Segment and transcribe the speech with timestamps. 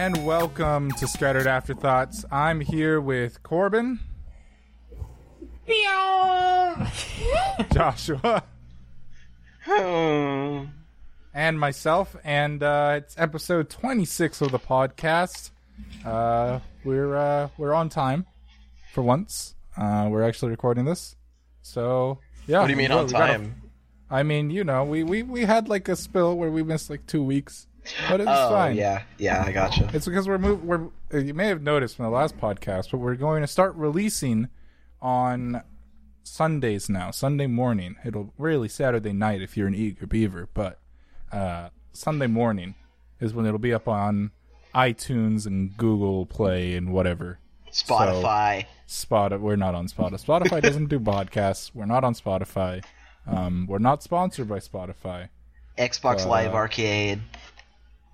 [0.00, 2.24] and welcome to Scattered Afterthoughts.
[2.32, 4.00] I'm here with Corbin,
[7.70, 8.42] Joshua,
[11.34, 15.50] and myself, and uh, it's episode 26 of the podcast.
[16.02, 18.24] Uh, we're uh, we're on time
[18.94, 19.54] for once.
[19.76, 21.14] Uh, we're actually recording this,
[21.60, 22.60] so yeah.
[22.60, 23.62] What do you mean on got a- time?
[24.10, 27.06] I mean, you know, we, we we had like a spill where we missed like
[27.06, 27.66] two weeks,
[28.08, 28.76] but it's Oh fine.
[28.76, 29.88] yeah, yeah, I gotcha.
[29.92, 32.98] It's because we're move we're uh, you may have noticed from the last podcast, but
[32.98, 34.48] we're going to start releasing
[35.00, 35.62] on
[36.22, 37.10] Sundays now.
[37.10, 37.96] Sunday morning.
[38.04, 40.78] It'll really Saturday night if you're an eager beaver, but
[41.32, 42.74] uh, Sunday morning
[43.20, 44.30] is when it'll be up on
[44.74, 47.38] iTunes and Google Play and whatever.
[47.72, 48.66] Spotify.
[48.86, 50.24] Spot we're not on Spotify.
[50.24, 51.70] Spotify doesn't do podcasts.
[51.74, 52.84] We're not on Spotify.
[53.26, 55.28] Um, we're not sponsored by Spotify.
[55.78, 57.20] Xbox uh, Live Arcade.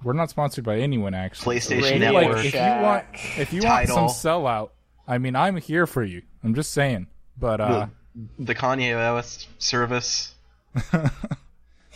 [0.02, 1.56] We're not sponsored by anyone actually.
[1.56, 2.44] PlayStation If you, like, Network.
[2.44, 3.05] if you want,
[3.39, 4.70] if you want some sellout,
[5.08, 6.22] I mean, I'm here for you.
[6.44, 7.06] I'm just saying.
[7.39, 7.86] But uh,
[8.39, 10.34] the Kanye West service.
[10.92, 11.08] uh,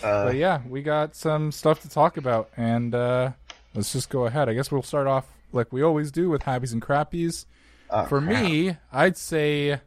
[0.02, 3.32] but yeah, we got some stuff to talk about, and uh,
[3.74, 4.48] let's just go ahead.
[4.48, 7.46] I guess we'll start off like we always do with happies and crappies.
[7.90, 8.42] oh, For crap.
[8.44, 9.80] me, I'd say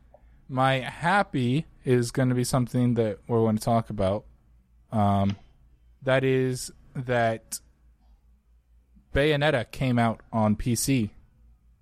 [0.50, 4.25] my happy is going to be something that we're going to talk about.
[4.91, 5.38] Um,
[6.03, 7.59] that is that
[9.14, 11.11] Bayonetta came out on PC,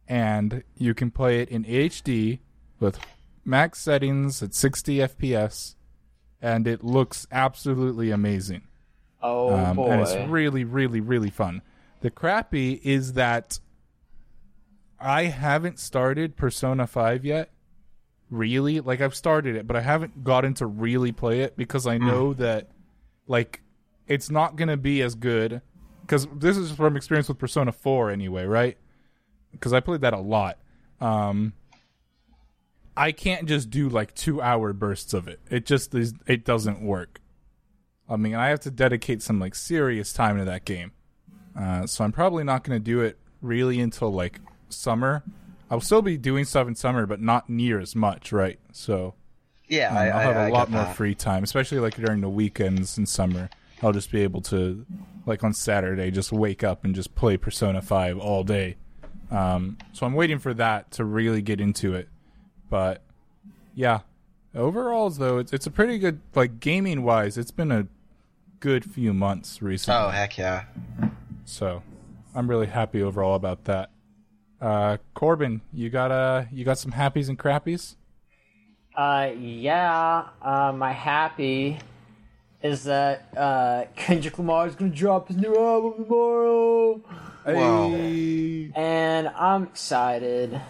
[0.08, 2.40] and you can play it in HD
[2.80, 3.00] with
[3.46, 5.76] max settings at 60 FPS,
[6.42, 8.62] and it looks absolutely amazing.
[9.22, 9.90] Oh Um, boy.
[9.92, 11.62] and it's really, really, really fun.
[12.02, 13.60] The crappy is that
[15.00, 17.50] I haven't started Persona 5 yet.
[18.30, 18.80] Really?
[18.80, 22.34] Like, I've started it, but I haven't gotten to really play it because I know
[22.36, 22.70] that,
[23.28, 23.62] like,
[24.08, 25.62] it's not going to be as good.
[26.12, 28.78] Because this is from experience with Persona 4 anyway, right?
[29.54, 30.58] Because I played that a lot.
[31.00, 31.54] Um,
[32.98, 35.40] I can't just do like two hour bursts of it.
[35.50, 37.22] It just is, it doesn't work.
[38.10, 40.92] I mean, I have to dedicate some like serious time to that game.
[41.58, 45.24] Uh, so I'm probably not going to do it really until like summer.
[45.70, 48.60] I'll still be doing stuff in summer, but not near as much, right?
[48.74, 49.14] So
[49.70, 50.98] yeah, um, I, I'll have a I lot more that.
[50.98, 53.50] free time, especially like during the weekends in summer.
[53.82, 54.86] I'll just be able to,
[55.26, 58.78] like on Saturday, just wake up and just play Persona 5 all day.
[59.30, 62.10] Um, so I'm waiting for that to really get into it.
[62.70, 63.02] But
[63.76, 64.00] yeah,
[64.56, 67.88] overall, though, it's, it's a pretty good, like gaming wise, it's been a
[68.60, 70.00] good few months recently.
[70.00, 70.66] Oh heck yeah!
[71.44, 71.84] So
[72.34, 73.90] I'm really happy overall about that.
[74.62, 77.96] Uh, Corbin, you got uh, you got some happies and crappies?
[78.96, 80.28] Uh, yeah.
[80.42, 81.80] Uh, my happy
[82.64, 86.94] is that uh Kendrick Lamar is gonna drop his new album tomorrow,
[87.46, 87.90] Whoa.
[87.92, 88.72] Hey.
[88.76, 90.62] and I'm excited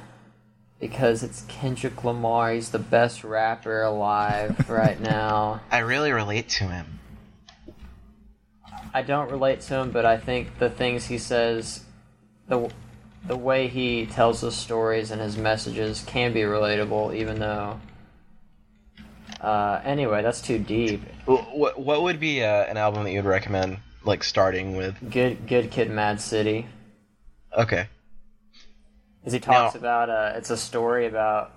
[0.79, 2.53] because it's Kendrick Lamar.
[2.53, 5.61] He's the best rapper alive right now.
[5.69, 6.99] I really relate to him.
[8.93, 11.83] I don't relate to him, but I think the things he says,
[12.47, 12.69] the
[13.25, 17.79] the way he tells his stories and his messages can be relatable, even though.
[19.41, 21.01] Uh, anyway, that's too deep.
[21.25, 24.95] What what would be uh, an album that you would recommend, like starting with?
[25.09, 26.67] Good, good kid, Mad City.
[27.57, 27.87] Okay.
[29.19, 31.51] Because he talks Now- about uh, it's a story about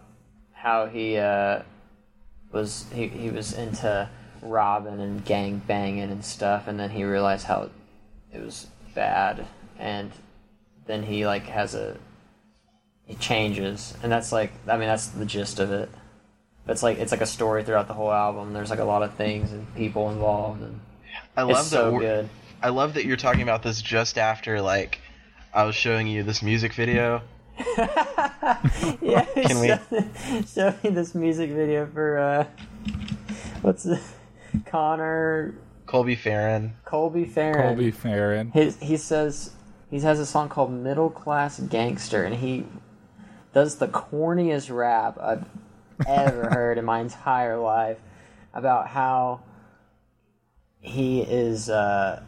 [0.53, 1.63] how he uh,
[2.53, 4.09] was he, he was into
[4.41, 7.69] robbing and gang banging and stuff, and then he realized how
[8.33, 9.47] it was bad,
[9.79, 10.11] and
[10.87, 11.99] then he like has a
[13.05, 15.91] he changes, and that's like I mean that's the gist of it.
[16.67, 18.53] It's like it's like a story throughout the whole album.
[18.53, 20.81] There's like a lot of things and people involved, and
[21.37, 21.77] I love it's that.
[21.77, 22.29] so good.
[22.63, 24.99] I love that you're talking about this just after like
[25.53, 27.21] I was showing you this music video.
[29.01, 32.47] yeah, Can we- show, show me this music video for uh,
[33.63, 34.01] what's it?
[34.67, 35.55] Connor
[35.87, 36.75] Colby Farron.
[36.85, 37.69] Colby Farron.
[37.77, 38.51] Colby Farron.
[38.53, 39.51] His, he says
[39.91, 42.65] he has a song called "Middle Class Gangster," and he
[43.53, 45.45] does the corniest rap I've
[46.07, 47.99] ever heard in my entire life
[48.53, 49.41] about how
[50.81, 52.23] he is uh,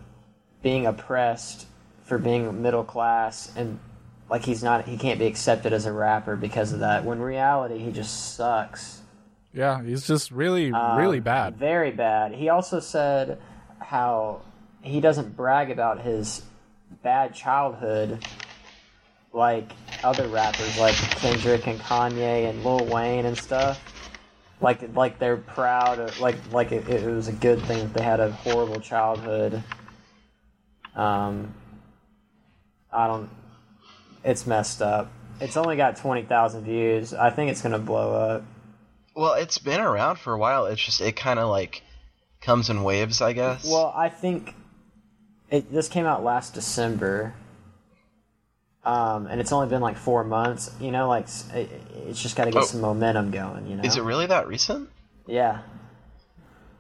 [0.62, 1.66] being oppressed
[2.04, 3.78] for being middle class and
[4.30, 7.78] like he's not he can't be accepted as a rapper because of that when reality
[7.78, 9.02] he just sucks
[9.52, 11.56] Yeah, he's just really, Um, really bad.
[11.56, 13.38] very bad he also said
[13.80, 14.40] how
[14.82, 16.42] he doesn't brag about his
[17.02, 18.24] bad childhood
[19.32, 19.70] like
[20.04, 23.82] other rappers like Kendrick and Kanye and Lil Wayne and stuff
[24.60, 28.02] like like they're proud of like like it, it was a good thing that they
[28.02, 29.62] had a horrible childhood
[30.94, 31.54] um
[32.93, 33.28] I don't
[34.26, 35.12] it's messed up.
[35.40, 37.14] It's only got twenty thousand views.
[37.14, 38.44] I think it's gonna blow up.
[39.14, 40.66] Well, it's been around for a while.
[40.66, 41.82] It's just it kind of like
[42.40, 43.64] comes in waves, I guess.
[43.64, 44.54] Well, I think
[45.49, 45.72] it.
[45.72, 47.34] This came out last December,
[48.86, 50.70] um, and it's only been like four months.
[50.80, 51.68] You know, like it,
[52.06, 52.66] it's just got to get Oh.
[52.66, 53.66] some momentum going.
[53.66, 53.82] You know.
[53.82, 54.88] is it really that recent?
[55.26, 55.58] Yeah.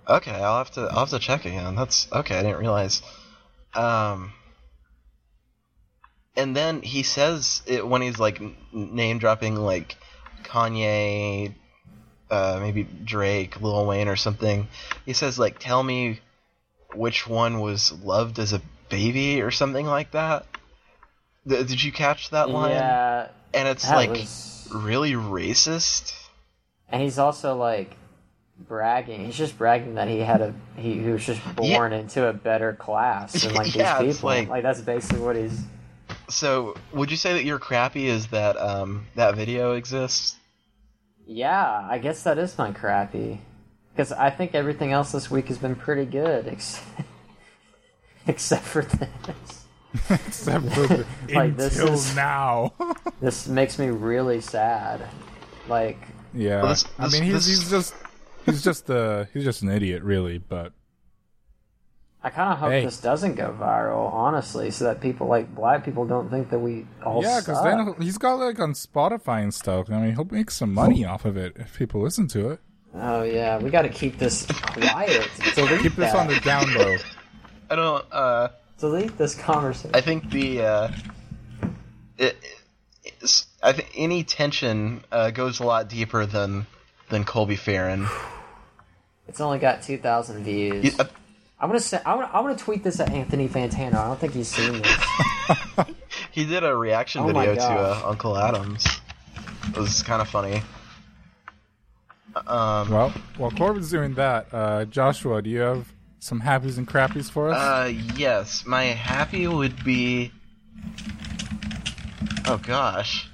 [0.08, 1.74] Okay, I'll have to I'll have to check again.
[1.74, 2.38] That's okay.
[2.38, 3.02] I didn't realize.
[3.74, 4.32] Um,
[6.36, 8.40] and then he says it when he's like
[8.72, 9.96] name dropping like
[10.44, 11.54] Kanye,
[12.30, 14.68] uh, maybe Drake, Lil Wayne, or something.
[15.04, 16.20] He says like, "Tell me
[16.94, 20.46] which one was loved as a baby" or something like that.
[21.48, 22.72] Th- did you catch that line?
[22.72, 23.28] Yeah.
[23.54, 24.68] And it's like was.
[24.74, 26.12] really racist.
[26.88, 27.96] And he's also like
[28.58, 29.24] bragging.
[29.26, 32.72] He's just bragging that he had a he, he was just born into a better
[32.74, 34.28] class than like Yeah, these people.
[34.30, 35.60] like- Like, that's basically what he's.
[36.28, 40.36] So, would you say that you're crappy is that um that video exists?
[41.26, 43.40] Yeah, I guess that is my crappy.
[43.92, 46.80] Because I think everything else this week has been pretty good, ex-
[48.26, 49.65] except for this.
[50.10, 52.72] Except for the, Like, this until is- now.
[53.20, 55.00] This makes me really sad.
[55.68, 55.98] Like,
[56.34, 56.60] yeah.
[56.62, 57.94] Well, this- I mean, he's, this- he's just
[58.44, 60.38] he's just uh he's just an idiot, really.
[60.38, 60.72] But
[62.22, 62.84] I kind of hope Hey.
[62.84, 66.86] this doesn't go viral, honestly, so that people like black people don't think that we
[67.04, 69.90] all yeah, because then he's got like on Spotify and stuff.
[69.90, 72.60] I mean, he'll make some money off of it if people listen to it.
[72.94, 75.28] Oh yeah, we got to keep this quiet.
[75.54, 76.96] Delete Keep this on the down low.
[77.70, 78.04] I don't.
[78.12, 79.90] Uh, Delete this conversation.
[79.94, 80.92] I think the uh,
[82.18, 82.36] it,
[83.04, 86.66] it's, I think any tension uh, goes a lot deeper than
[87.10, 88.06] than Colby Farron.
[89.28, 90.84] It's only got two thousand views.
[90.84, 91.04] You- uh,
[91.58, 93.94] I'm gonna say I'm gonna, I'm gonna tweet this at Anthony Fantano.
[93.96, 94.96] I don't think he's seen this.
[96.30, 98.86] he did a reaction Oh video to uh, Uncle Adams.
[99.70, 100.62] It was kind of funny.
[102.46, 105.86] Um, Well, while Corbin's doing that, uh, Joshua, do you have
[106.20, 107.56] some happies and crappies for us?
[107.58, 110.32] Uh, yes, my happy would be.
[112.46, 113.28] Oh gosh.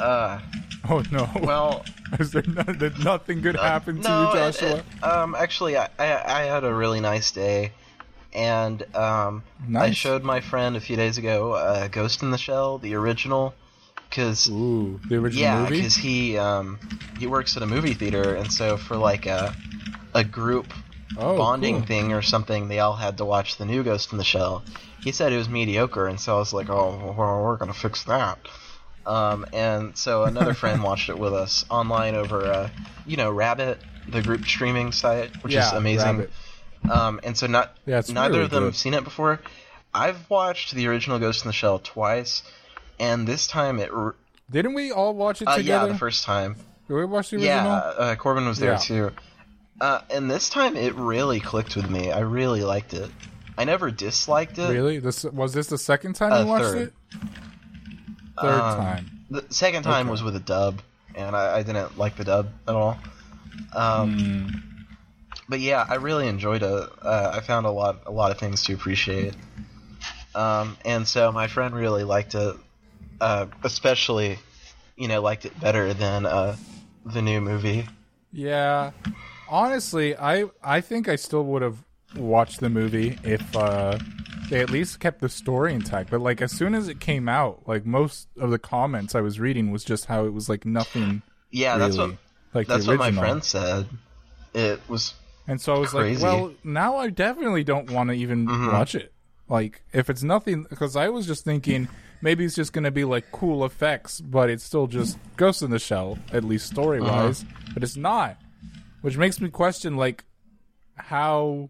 [0.00, 0.40] Uh,
[0.88, 1.28] oh no!
[1.42, 1.84] well,
[2.18, 4.76] Is there no, did nothing good happen to no, you, Joshua?
[4.76, 7.72] it- um, actually, I, I I had a really nice day,
[8.32, 9.42] and um,
[9.76, 13.54] I showed my friend a few days ago uh, Ghost in the Shell, the original,
[14.14, 15.76] because the original yeah, movie.
[15.76, 16.78] because he um
[17.18, 19.54] he works at a movie theater, and so for like a
[20.14, 20.72] a group
[21.16, 21.86] Oh, bonding cool.
[21.86, 24.64] thing or something, they all had to watch the new Ghost in the Shell.
[25.00, 28.02] He said it was mediocre, and so I was like, oh, well, we're gonna fix
[28.04, 28.38] that.
[29.06, 32.70] Um, and so another friend watched it with us online over, uh,
[33.06, 33.78] you know, Rabbit,
[34.08, 36.26] the group streaming site, which is amazing.
[36.90, 38.66] Um, and so not Yeah, neither really of them good.
[38.66, 39.40] have seen it before.
[39.94, 42.42] I've watched the original Ghost in the Shell twice,
[42.98, 43.90] and this time it.
[43.92, 44.14] r-
[44.50, 46.56] Didn't we all watch it Uh, yeah, the first time.
[46.88, 47.64] Did we watch the original?
[47.64, 48.78] Yeah, uh, Corbin was there Yeah.
[48.78, 49.10] too.
[49.80, 52.12] Uh, and this time it really clicked with me.
[52.12, 53.10] I really liked it.
[53.56, 54.70] I never disliked it.
[54.70, 54.98] Really?
[54.98, 56.78] This was this the second time Uh, you watched third.
[56.88, 56.92] it?
[58.40, 59.10] Third Um, time.
[59.30, 60.10] The second time Okay.
[60.10, 60.80] was with a dub,
[61.14, 62.98] and I, I didn't like the dub at all.
[63.74, 64.48] Um, Hmm.
[65.48, 66.90] But yeah, I really enjoyed it.
[67.02, 69.34] Uh, I found a lot, a lot of things to appreciate.
[70.34, 72.56] Um, and so my friend really liked it,
[73.20, 74.38] uh, especially,
[74.96, 76.56] you know, liked it better than uh,
[77.04, 77.86] the new movie.
[78.32, 78.92] Yeah.
[79.48, 81.78] Honestly, I I think I still would have
[82.16, 83.98] watched the movie if uh,
[84.50, 86.10] they at least kept the story intact.
[86.10, 89.38] But like as soon as it came out, like most of the comments I was
[89.38, 91.22] reading was just how it was like nothing.
[91.50, 92.10] Yeah, really, that's what
[92.54, 93.86] like that's what my friend said.
[94.54, 95.14] It was
[95.46, 96.22] And so I was Crazy.
[96.24, 98.70] like, well, now I definitely don't want to even Mm-hmm.
[98.72, 99.12] watch it.
[99.46, 101.88] Like, if it's nothing, because I was just thinking
[102.24, 105.70] maybe it's just going to be like cool effects, but it's still just Ghost in
[105.70, 107.42] the Shell, at least story wise.
[107.42, 107.70] Uh-huh.
[107.74, 108.38] But it's not,
[109.02, 110.24] which makes me question like
[110.96, 111.68] how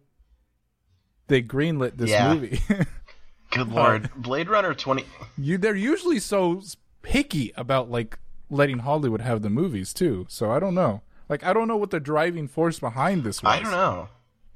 [1.27, 2.33] they greenlit this Yeah.
[2.33, 2.61] movie.
[3.51, 4.11] good lord.
[4.17, 5.05] Blade Runner twenty.
[5.37, 6.63] you, they're usually so
[7.03, 8.19] picky about like
[8.49, 10.25] letting Hollywood have the movies too.
[10.29, 11.03] So I don't know.
[11.29, 13.51] Like, I don't know what the driving force behind this was.
[13.53, 14.09] I don't know.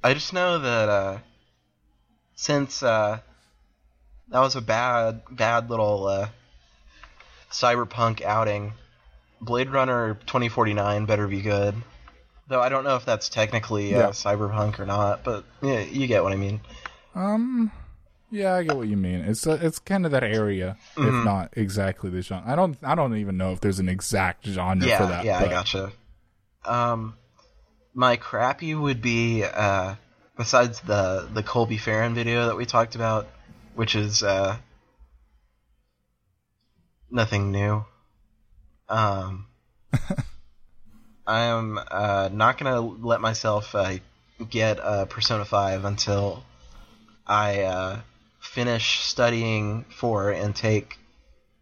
[0.03, 1.17] I just know that uh,
[2.35, 3.19] since uh,
[4.31, 6.29] that was a bad, bad little uh,
[7.51, 8.73] cyberpunk outing,
[9.41, 11.75] Blade Runner 2049 better be good.
[12.47, 14.07] Though I don't know if that's technically uh, Yeah.
[14.09, 16.61] cyberpunk or not, but yeah, you get what I mean.
[17.15, 17.71] Um,
[18.31, 19.21] yeah, I get what you mean.
[19.21, 21.19] It's uh, it's kind of that area, Mm-hmm.
[21.19, 22.51] if not exactly the genre.
[22.51, 25.25] I don't I don't even know if there's an exact genre yeah, for that.
[25.25, 25.91] yeah, but- I gotcha.
[26.65, 27.15] Um,
[27.93, 29.95] my crappy would be uh,
[30.37, 33.27] besides the the Colby Farron video that we talked about,
[33.79, 34.57] which is uh,
[37.09, 37.85] nothing new.
[38.89, 39.47] Um,
[41.25, 43.99] I am uh, not gonna let myself uh,
[44.49, 46.43] get uh, Persona Five until
[47.25, 47.99] I uh,
[48.41, 50.97] finish studying for and take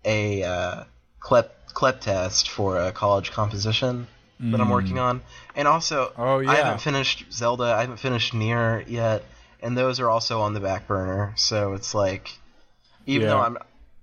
[0.04, 0.84] a uh,
[1.20, 4.08] CLEP CLEP test for a college composition
[4.40, 5.22] that I'm working on,
[5.56, 6.50] and also Oh, yeah.
[6.50, 7.66] I haven't finished Zelda.
[7.66, 9.24] I haven't finished Nier yet,
[9.62, 11.34] and those are also on the back burner.
[11.36, 12.30] So it's like,
[13.06, 13.34] even Yeah.
[13.34, 13.58] though I'm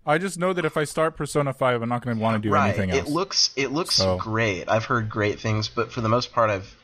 [0.06, 2.46] I just know that if I start Persona Five, I'm not going to want to
[2.48, 3.08] do right, anything else.
[3.08, 4.68] it looks it looks So- great.
[4.68, 6.76] I've heard great things, but for the most part, I've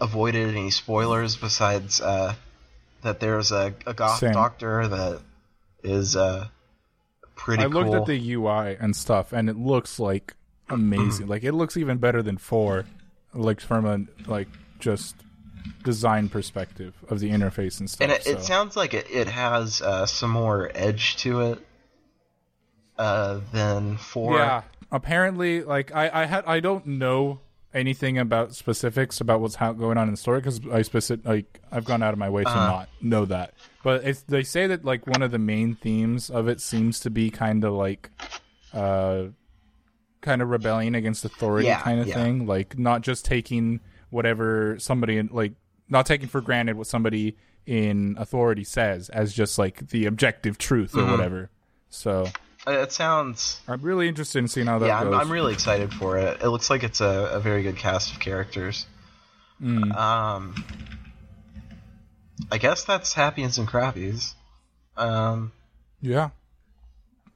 [0.00, 1.36] avoided any spoilers.
[1.36, 2.34] Besides uh,
[3.02, 4.32] that, there's a, a goth Same.
[4.32, 5.20] doctor that
[5.82, 6.48] is uh,
[7.34, 10.34] pretty I looked at the UI and stuff, and it looks like
[10.70, 11.26] amazing.
[11.26, 12.86] like it looks even better than four,
[13.34, 14.48] like from a like
[14.78, 15.14] just
[15.84, 18.02] design perspective of the interface and stuff.
[18.04, 18.30] and it, so.
[18.30, 21.58] it sounds like it, it has uh, some more edge to it
[22.98, 24.36] uh, than four.
[24.38, 24.62] yeah.
[24.90, 27.40] Apparently, like I, I had I don't know
[27.74, 31.60] anything about specifics about what's how, going on in the story because I specific like
[31.72, 32.66] I've gone out of my way to Uh-huh.
[32.66, 33.54] not know that.
[33.82, 37.10] But it's they say that like one of the main themes of it seems to
[37.10, 38.10] be kind of like,
[38.74, 39.24] uh,
[40.20, 42.14] kind of rebellion against authority Yeah, kind of yeah.
[42.14, 42.46] thing.
[42.46, 43.80] Like not just taking
[44.12, 45.52] whatever somebody in like
[45.88, 50.94] not taking for granted what somebody in authority says as just like the objective truth
[50.94, 51.10] or Mm-hmm.
[51.12, 51.50] whatever.
[51.90, 52.26] So
[52.66, 53.60] Uh, it sounds.
[53.66, 55.20] I'm really interested in seeing how that Yeah, I'm, goes.
[55.20, 56.40] I'm really excited for it.
[56.42, 58.86] It looks like it's a, a very good cast of characters.
[59.60, 59.94] Mm.
[59.96, 60.54] Um,
[62.50, 64.34] I guess that's Happies and some Crappies.
[64.96, 65.52] Um,
[66.00, 66.30] Yeah.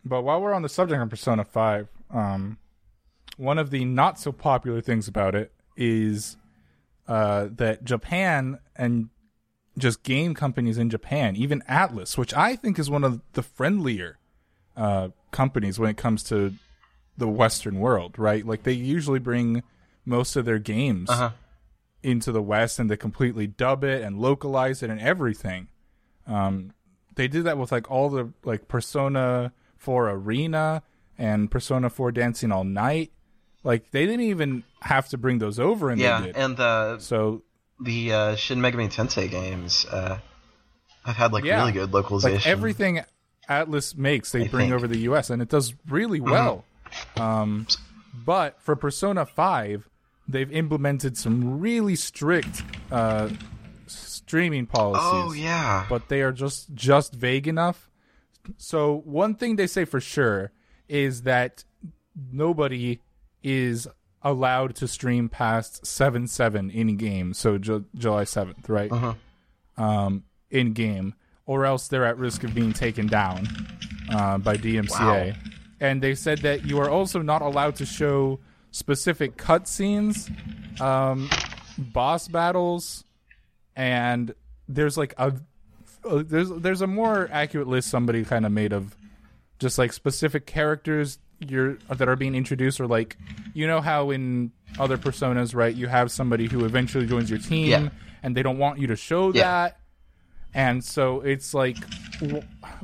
[0.05, 2.59] But while we're on the subject of Persona 5, um,
[3.37, 6.37] one of the not so popular things about it is
[7.09, 9.09] uh, that Japan and
[9.79, 14.19] just game companies in Japan, even Atlus, which I think is one of the friendlier
[14.77, 16.55] uh, companies when it comes to
[17.17, 18.45] the Western world, right?
[18.47, 19.63] Like they usually bring
[20.05, 21.31] most of their games Uh-huh.
[22.03, 25.69] into the West and they completely dub it and localize it and everything.
[26.27, 26.73] Um,
[27.15, 30.83] they did that with like all the like Persona 4 Arena
[31.19, 33.13] and Persona 4 Dancing All Night.
[33.65, 37.43] Like they didn't even have to bring those over, and yeah, and the so
[37.81, 40.19] the uh, Shin Megami Tensei games uh,
[41.05, 41.59] I've had like Yeah.
[41.61, 42.37] really good localization.
[42.37, 43.01] like everything
[43.49, 44.73] Atlus makes, they I bring think.
[44.75, 46.65] over the US, and it does really well.
[47.17, 47.67] Um,
[48.25, 49.89] but for Persona Five,
[50.29, 53.29] they've implemented some really strict uh,
[53.87, 55.03] streaming policies.
[55.05, 57.89] Oh yeah, but they are just just vague enough.
[58.59, 60.53] So one thing they say for sure
[60.89, 61.65] is that
[62.33, 63.01] nobody
[63.47, 63.87] is
[64.23, 67.33] allowed to stream past seven seven in game.
[67.33, 68.91] So Ju- July seventh, right?
[69.79, 71.15] Um, in game,
[71.47, 73.47] or else they're at risk of being taken down
[74.11, 74.91] uh, by DMCA.
[75.33, 75.33] Wow.
[75.81, 78.41] And they said that you are also not allowed to show
[78.73, 80.29] specific cutscenes,
[80.81, 81.31] um,
[81.79, 83.05] boss battles,
[83.77, 84.35] and
[84.69, 85.35] there's like a
[86.05, 88.97] uh, there's there's a more accurate list somebody kind of made of
[89.61, 93.17] just like specific characters you're that are being introduced or like
[93.55, 97.69] you know how in other personas right you have somebody who eventually joins your team
[97.69, 97.89] Yeah.
[98.23, 99.43] and they don't want you to show Yeah.
[99.43, 99.81] that
[100.55, 101.77] and so it's like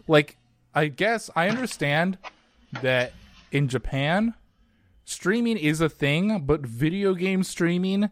[0.06, 0.37] like
[0.75, 2.18] i guess i understand
[2.82, 3.12] that
[3.50, 4.35] in japan
[5.04, 8.11] streaming is a thing but video game streaming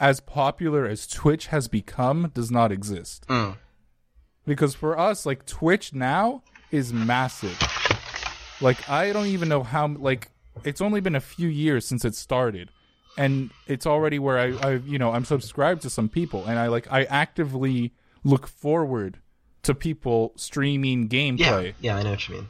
[0.00, 3.56] as popular as twitch has become does not exist Mm.
[4.46, 7.58] because for us like twitch now is massive
[8.60, 10.28] like i don't even know how like
[10.64, 12.70] it's only been a few years since it started
[13.16, 16.66] and it's already where i, I you know i'm subscribed to some people and i
[16.68, 17.92] like i actively
[18.24, 19.18] look forward
[19.62, 21.72] to people streaming gameplay yeah.
[21.80, 22.48] yeah I know what you mean.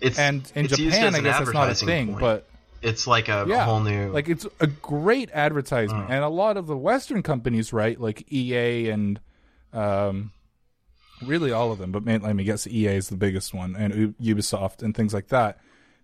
[0.00, 2.20] It's and in it's japan i guess that's not a thing point.
[2.20, 2.46] but
[2.82, 6.12] it's like a, a yeah, whole new like it's a great advertisement, Mm.
[6.12, 9.20] and a lot of the Western companies, right, like EA and
[9.74, 10.32] um,
[11.22, 14.14] really all of them, but man, let me guess, EA is the biggest one, and
[14.20, 15.58] Ubisoft and things like that.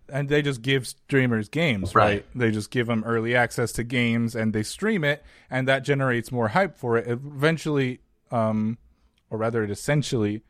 [0.09, 2.05] And they just give streamers games, right?
[2.05, 2.25] Right.
[2.33, 6.31] They just give them early access to games, and they stream it, and that generates
[6.31, 7.07] more hype for it.
[7.07, 7.99] Eventually,
[8.31, 8.77] um,
[9.29, 10.43] or rather, it essentially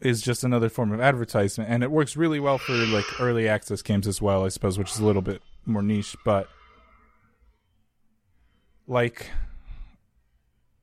[0.00, 3.82] is just another form of advertisement and it works really well for like early access
[3.82, 6.48] games as well i suppose which is a little bit more niche but
[8.86, 9.30] like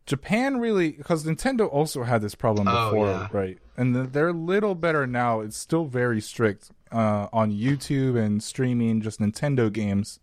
[0.06, 3.28] japan really because nintendo also had this problem Oh, before yeah.
[3.32, 8.42] right and they're a little better now it's still very strict uh, on youtube and
[8.44, 10.20] streaming just nintendo games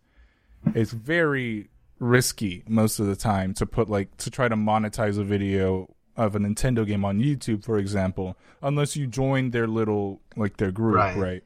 [0.74, 5.24] it's very risky most of the time to put like to try to monetize a
[5.24, 10.58] video of a Nintendo game on YouTube, for example, unless you join their little like
[10.58, 11.16] their group, right?
[11.16, 11.42] Right.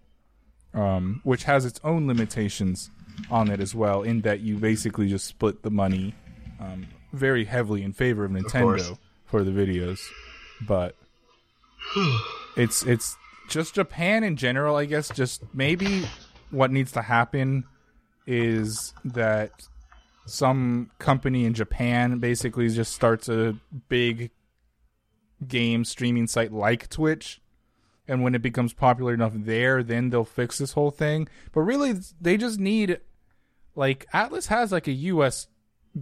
[0.75, 2.90] um, which has its own limitations
[3.31, 6.14] on it as well, in that you basically just split the money
[6.59, 8.31] um, very heavily in favor of.
[8.31, 10.01] Nintendo for the videos.
[10.67, 10.95] But
[12.57, 13.17] it's it's
[13.49, 15.09] just Japan in general, I guess.
[15.11, 16.07] Just maybe
[16.51, 17.65] what needs to happen
[18.27, 19.53] is that
[20.27, 23.57] some company in Japan basically just starts a
[23.89, 24.31] big
[25.47, 27.41] game streaming site like Twitch.
[28.09, 31.29] And when it becomes popular enough there, then they'll fix this whole thing.
[31.53, 33.01] But really, they just need,
[33.75, 35.49] like, Atlus has like a U.S.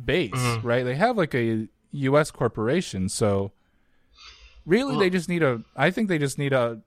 [0.04, 0.32] base,
[0.62, 0.82] right?
[0.84, 2.30] They have like a U.S.
[2.30, 3.08] corporation.
[3.08, 3.52] So
[4.66, 6.80] really, they just need a, I think they just need a,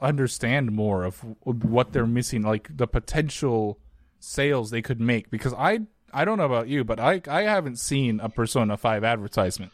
[0.00, 3.78] understand more of what they're missing, like the potential
[4.20, 5.30] sales they could make.
[5.30, 5.80] Because I,
[6.12, 9.72] I don't know about you, but I, I haven't seen a Persona 5 advertisement.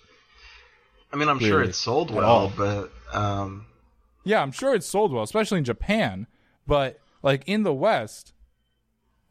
[1.13, 1.69] I mean, I'm sure Really?
[1.69, 3.67] it's sold well, but um,
[4.25, 6.27] Yeah, I'm sure it's sold well, especially in Japan.
[6.67, 8.33] But like in the West,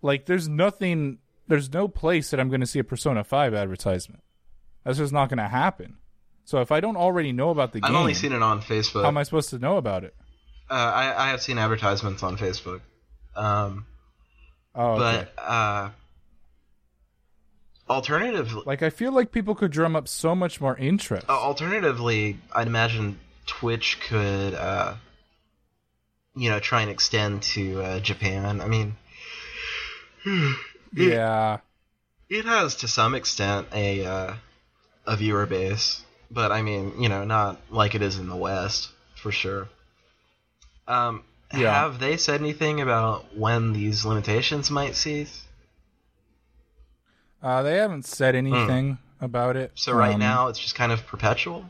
[0.02, 4.24] like there's nothing, there's no place that I'm going to see a Persona 5 advertisement.
[4.84, 5.98] That's just not going to happen.
[6.46, 7.90] So if I don't already know about the game.
[7.90, 9.02] I've only seen it on Facebook.
[9.04, 10.14] how am I supposed to know about it?
[10.70, 12.82] uh, I, I have seen advertisements on Facebook.
[13.36, 13.86] Um,
[14.76, 15.28] Oh, okay.
[15.36, 15.90] but uh,
[17.90, 21.28] alternative, like I feel like people could drum up so much more interest.
[21.30, 24.96] uh, alternatively, I'd imagine Twitch could, uh,
[26.36, 28.62] you know, try and extend to uh, Japan.
[28.62, 28.96] I mean,
[30.96, 31.60] yeah,
[32.30, 34.34] it has to some extent a uh,
[35.06, 38.90] a viewer base, but I mean, you know, not like it is in the West
[39.16, 39.70] for sure.
[40.88, 41.84] Um, Yeah.
[41.84, 45.44] Have they said anything about when these limitations might cease?
[47.42, 49.72] uh, they haven't said anything about it.
[49.76, 51.66] So right Um, now, it's just kind of perpetual.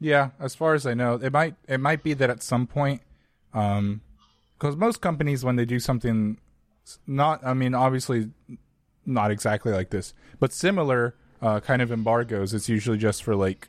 [0.00, 3.02] Yeah, as far as I know, it might it might be that at some point,
[3.52, 4.00] um,
[4.58, 6.38] because most companies when they do something,
[7.06, 8.30] not I mean obviously,
[9.04, 12.52] not exactly like this, but similar uh, kind of embargoes.
[12.54, 13.68] It's usually just for like,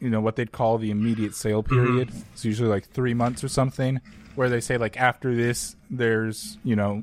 [0.00, 2.10] you know, what they'd call the immediate sale period.
[2.32, 4.00] It's usually like three months or something,
[4.36, 7.02] where they say like after this, there's you know,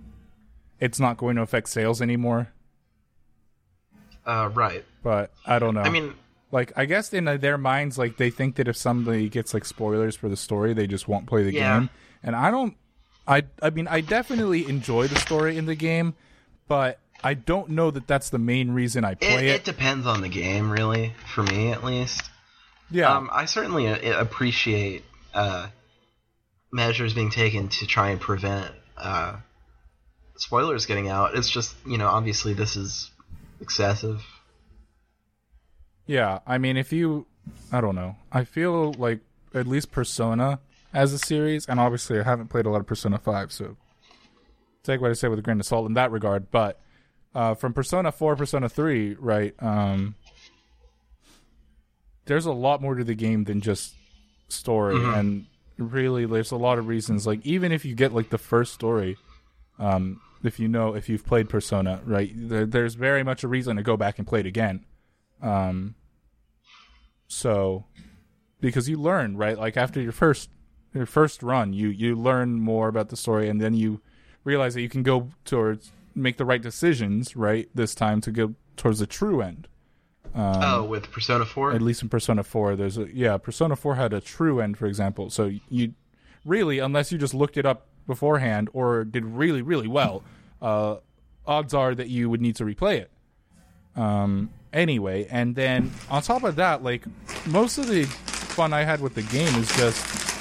[0.79, 2.51] it's not going to affect sales anymore.
[4.25, 4.86] Uh, right.
[5.03, 5.82] But I don't know.
[5.82, 6.13] I mean,
[6.51, 10.15] Like I guess in their minds, like they think that if somebody gets like spoilers
[10.15, 11.79] for the story, they just won't play the Yeah.
[11.79, 11.89] game.
[12.21, 12.75] And I don't.
[13.27, 16.13] I I mean I definitely enjoy the story in the game,
[16.67, 19.63] but I don't know that that's the main reason I it, play it it.
[19.63, 21.13] depends on the game, really.
[21.33, 22.21] For me, at least.
[22.91, 25.67] yeah, Um, I certainly uh, appreciate uh,
[26.71, 29.38] measures being taken to try and prevent uh,
[30.36, 31.36] spoilers getting out.
[31.36, 33.09] It's just, you know, obviously this is
[33.62, 34.21] excessive.
[36.05, 36.39] yeah.
[36.45, 37.25] I mean, if you,
[37.71, 38.17] I don't know.
[38.31, 39.21] I feel like
[39.53, 40.59] at least Persona
[40.93, 43.77] as a series, and obviously I haven't played a lot of Persona Five, so
[44.84, 46.51] take what I say with a grain of salt in that regard.
[46.51, 46.79] But
[47.34, 49.56] uh, from Persona Four, Persona Three, right?
[49.60, 50.15] Um,
[52.25, 53.95] there's a lot more to the game than just
[54.47, 55.45] story, and
[55.77, 57.25] really, there's a lot of reasons.
[57.25, 59.17] Like even if you get like the first story,
[59.79, 62.32] um, if you know if you've played Persona, right?
[62.36, 64.86] There, there's very much a reason to go back and play it again.
[65.41, 65.95] Um,
[67.27, 67.86] so
[68.62, 70.49] because you learn right like after your first
[70.93, 74.01] your first run you you learn more about the story and then you
[74.43, 78.53] realize that you can go towards make the right decisions right this time to go
[78.75, 79.67] towards the true end.
[80.36, 81.69] Oh, with Persona 4?
[81.69, 84.77] Um, at least in persona 4 there's a yeah persona 4 had a true end
[84.77, 85.29] for example.
[85.29, 85.93] So you
[86.45, 90.23] really unless you just looked it up beforehand or did really really well
[90.62, 90.97] uh
[91.45, 93.12] odds are that you would need to replay it.
[93.95, 97.06] Um anyway and then on top of that like
[97.45, 100.33] most of the fun i had with the game is just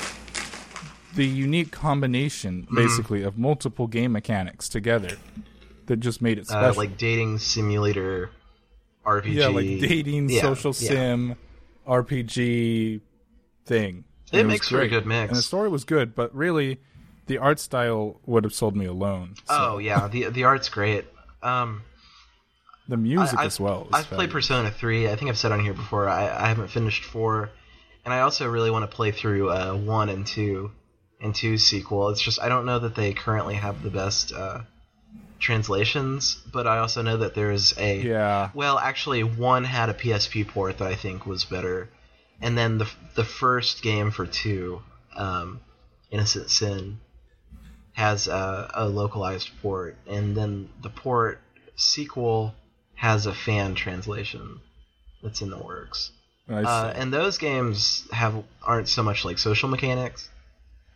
[1.15, 5.11] the unique combination basically of multiple game mechanics together
[5.87, 8.31] that just made it uh, special like dating simulator
[9.05, 9.35] RPG.
[9.35, 10.89] yeah, like dating, Yeah, social yeah.
[10.89, 11.37] sim,
[11.87, 13.01] RPG
[13.67, 14.05] thing.
[14.33, 15.29] It was makes for a good mix.
[15.31, 16.15] and the story was good.
[16.15, 16.81] But really,
[17.27, 19.35] the art style would have sold me alone.
[19.47, 21.05] So Oh yeah, the the art's great.
[21.43, 21.83] Um,
[22.89, 23.89] the music I- as well.
[23.93, 24.31] I've played.
[24.31, 25.09] Persona 3.
[25.09, 26.09] I think I've said on here before.
[26.09, 27.51] I, I haven't finished 4.
[28.05, 30.71] And I also really want to play through uh, 1 and 2
[31.23, 32.09] and 2's sequel.
[32.09, 34.63] It's just, I don't know that they currently have the best uh,
[35.39, 38.01] translations, but I also know that there's a.
[38.01, 41.89] Yeah, Well, actually, 1 had a PSP port that I think was better.
[42.41, 44.83] And then the, the first game for 2,
[45.17, 45.61] um,
[46.11, 46.99] Innocent Sin,
[47.93, 49.97] has a, a localized port.
[50.09, 51.41] And then the port
[51.77, 52.55] sequel
[52.95, 54.61] has a fan translation
[55.23, 56.11] that's in the works.
[56.67, 60.29] Uh, and those games have aren't so much like social mechanics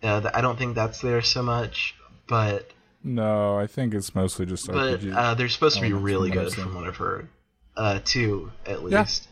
[0.06, 1.94] Uh, I don't think that's there so much,
[2.28, 2.70] but
[3.02, 5.12] No, I think it's mostly just but RPG.
[5.16, 7.28] uh, they're supposed to be really from good from what I've heard.
[7.76, 9.00] Uh, two at Yeah.
[9.00, 9.28] least.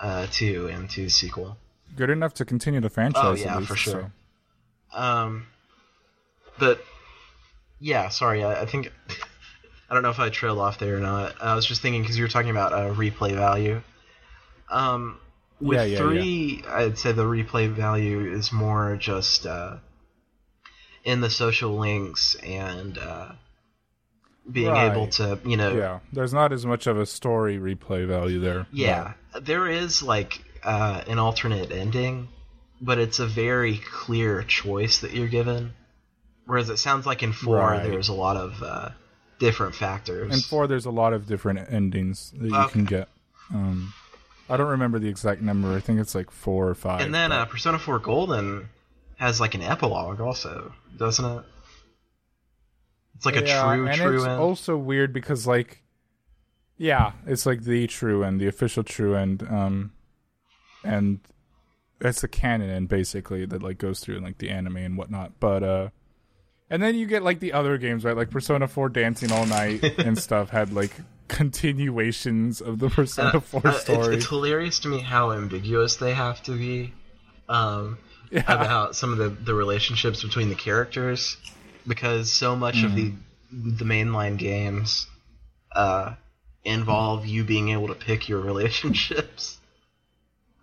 [0.00, 1.56] Uh, two and two sequel.
[1.96, 3.22] Good enough to continue the franchise.
[3.22, 4.12] Oh, yeah, least, for sure.
[4.92, 4.98] so.
[4.98, 5.46] Um,
[6.58, 6.82] but
[7.78, 8.42] yeah, sorry.
[8.44, 8.90] I, I think
[9.90, 11.34] I don't know if I trailed off there or not.
[11.42, 13.82] I was just thinking because you were talking about uh, replay value.
[14.70, 15.18] Um,
[15.60, 19.76] with Yeah, yeah, three, I'd say the replay value is more just uh,
[21.04, 23.32] in the social links and uh,
[24.50, 24.90] being Right.
[24.92, 28.66] able to, you know, Yeah, there's not as much of a story replay value there.
[28.72, 32.28] Yeah, there is like uh, an alternate ending,
[32.80, 35.72] but it's a very clear choice that you're given.
[36.46, 37.82] Whereas it sounds like in four, Right.
[37.82, 38.88] there's a lot of uh,
[39.38, 40.34] different factors.
[40.34, 42.72] In four, there's a lot of different endings that you Okay.
[42.72, 43.08] can get.
[43.54, 43.92] Um,
[44.48, 45.74] I don't remember the exact number.
[45.76, 47.02] I think it's like four or five.
[47.02, 48.68] and then but- uh, Persona 4 Golden
[49.20, 51.44] has like an epilogue also, doesn't it?
[53.16, 54.40] It's like a Yeah, true, and true it's end.
[54.40, 55.82] also weird because like,
[56.78, 59.92] yeah, it's like the true end, the official true end, um,
[60.82, 61.20] and
[61.98, 65.38] that's the canon end basically that like goes through in like the anime and whatnot.
[65.38, 65.88] But uh,
[66.70, 68.16] and then you get like the other games, right?
[68.16, 70.92] Like Persona Four Dancing All Night and stuff had like
[71.28, 76.14] continuations of the Persona Uh, Four uh, it's, it's hilarious to me how ambiguous they
[76.14, 76.94] have to be
[77.50, 77.98] um,
[78.30, 78.42] Yeah.
[78.46, 81.36] about some of the, the relationships between the characters,
[81.86, 83.12] because so much of the
[83.52, 85.08] the mainline games
[85.74, 86.14] uh,
[86.64, 89.58] involve you being able to pick your relationships.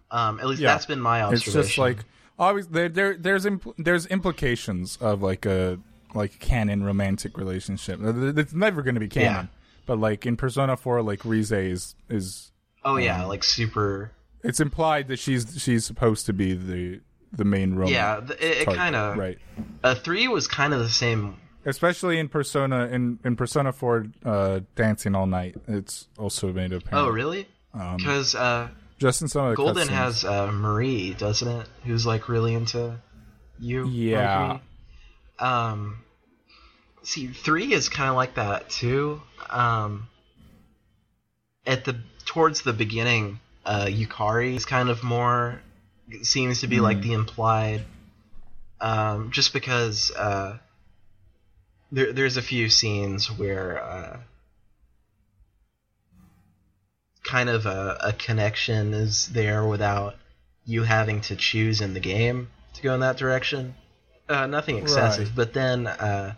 [0.09, 0.71] Um, at least Yeah.
[0.73, 1.59] that's been my observation.
[1.59, 1.97] It's just like
[2.39, 5.79] obviously there, there there's impl- there's implications of like a
[6.13, 7.99] like canon romantic relationship.
[8.01, 9.45] It's never going to be canon.
[9.51, 9.57] Yeah.
[9.85, 12.51] But like in Persona 4 like Rise is is
[12.85, 14.11] oh yeah, um, like super.
[14.43, 17.01] it's implied that she's she's supposed to be the
[17.31, 17.91] the main romance.
[17.91, 19.17] Yeah, it, it kind of.
[19.17, 19.37] right.
[19.83, 21.37] Uh, three was kind of the same.
[21.65, 25.55] Especially in Persona in in Persona 4 uh dancing all night.
[25.67, 27.07] It's also made apparent.
[27.07, 27.47] Oh really?
[27.73, 31.67] Um, Because uh, just in some of the Golden has uh, Marie, doesn't it?
[31.85, 32.97] Who's like really into
[33.59, 33.87] you.
[33.87, 34.59] Yeah.
[35.39, 35.47] like.
[35.47, 36.03] Um.
[37.03, 39.21] See, three is kind of like that too.
[39.49, 40.07] Um.
[41.65, 45.61] At the towards the beginning, uh, Yukari is kind of more
[46.21, 47.03] seems to be like Mhm.
[47.03, 47.85] the implied.
[48.79, 50.57] Um, just because uh,
[51.91, 54.19] there there's a few scenes where uh,
[57.23, 60.15] kind of a, a connection is there without
[60.65, 63.75] you having to choose in the game to go in that direction.
[64.29, 65.35] Uh, nothing excessive, Right.
[65.35, 66.35] but then uh,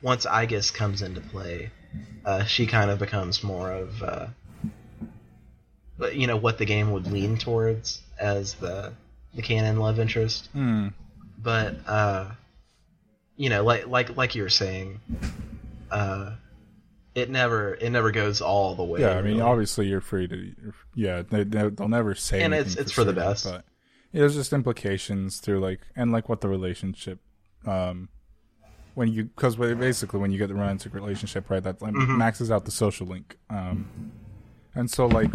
[0.00, 1.70] once Aigis comes into play,
[2.24, 4.26] uh, she kind of becomes more of, uh,
[5.98, 8.92] but, you know, what the game would lean towards as the
[9.34, 10.48] the canon love interest.
[10.52, 10.88] Hmm.
[11.38, 12.30] But uh,
[13.36, 15.00] you know, like like like you were saying,
[15.90, 16.32] uh,
[17.14, 19.00] it never it never goes all the way.
[19.00, 19.40] Yeah, I mean, really.
[19.42, 20.52] obviously you're free to.
[20.94, 22.42] Yeah, they, they- they'll never say.
[22.42, 23.44] And it's- it's for the certain, best.
[23.44, 23.64] But
[24.12, 27.18] yeah, there's just implications through like and like what the relationship,
[27.66, 28.08] um,
[28.94, 32.16] when you because basically when you get the romantic relationship right, that like, Mhm.
[32.16, 33.36] maxes out the social link.
[33.50, 34.12] Um,
[34.74, 35.30] and so like,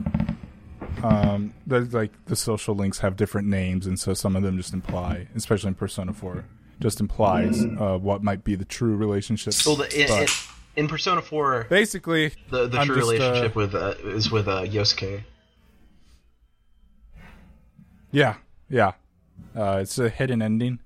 [1.03, 4.73] um, there's like the social links have different names, and so some of them just
[4.73, 6.45] imply, especially in Persona Four,
[6.79, 9.53] just implies uh, what might be the true relationship.
[9.65, 13.75] Well, the, But it, in Persona Four, basically, the the true just, uh, relationship with
[13.75, 15.23] uh, is with uh, Yosuke.
[18.11, 18.35] Yeah,
[18.69, 18.93] yeah.
[19.55, 20.79] Uh, it's a hidden ending.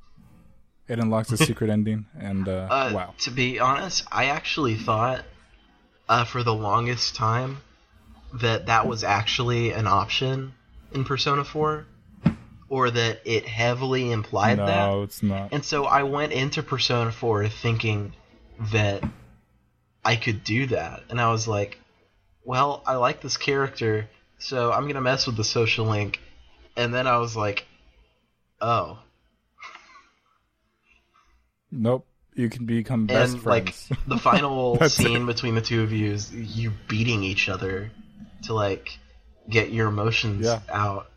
[0.87, 3.13] It unlocks a secret ending, and uh, Uh, wow.
[3.19, 5.23] To be honest, I actually thought
[6.09, 7.57] uh, for the longest time
[8.41, 10.53] that that was actually an option
[10.91, 11.85] in Persona Four,
[12.73, 14.87] or that it heavily implied No, that.
[14.87, 15.49] No, it's not.
[15.51, 18.13] And so I went into Persona 4 thinking
[18.71, 19.03] that
[20.03, 21.03] I could do that.
[21.09, 21.77] And I was like,
[22.43, 26.19] well, I like this character, so I'm going to mess with the social link.
[26.75, 27.65] And then I was like,
[28.59, 28.97] oh.
[31.71, 32.07] Nope.
[32.35, 33.75] You can become best and like
[34.07, 37.91] the final scene between the two of you is you beating each other
[38.43, 38.97] to like
[39.49, 40.60] get your emotions Yeah.
[40.69, 41.08] out.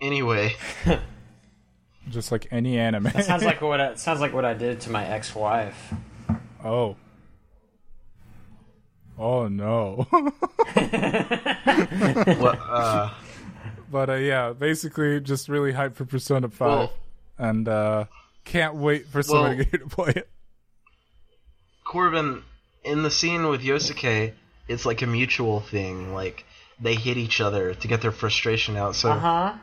[0.00, 0.54] Anyway,
[2.10, 3.04] Just like any anime.
[3.04, 5.94] That sounds like what I, sounds like what I did to my ex-wife.
[6.62, 6.96] oh.
[9.16, 10.06] Oh no.
[10.10, 10.34] what
[12.68, 13.10] uh
[13.90, 16.92] but uh, yeah, basically just really hyped for Persona Five, Well-
[17.38, 18.04] and uh,
[18.44, 20.28] can't wait for somebody Well- to play it.
[21.86, 22.42] Corbin,
[22.82, 24.32] in the scene with Yosuke,
[24.68, 26.12] it's like a mutual thing.
[26.14, 26.44] Like
[26.80, 28.96] they hit each other to get their frustration out.
[28.96, 29.54] So, Uh huh.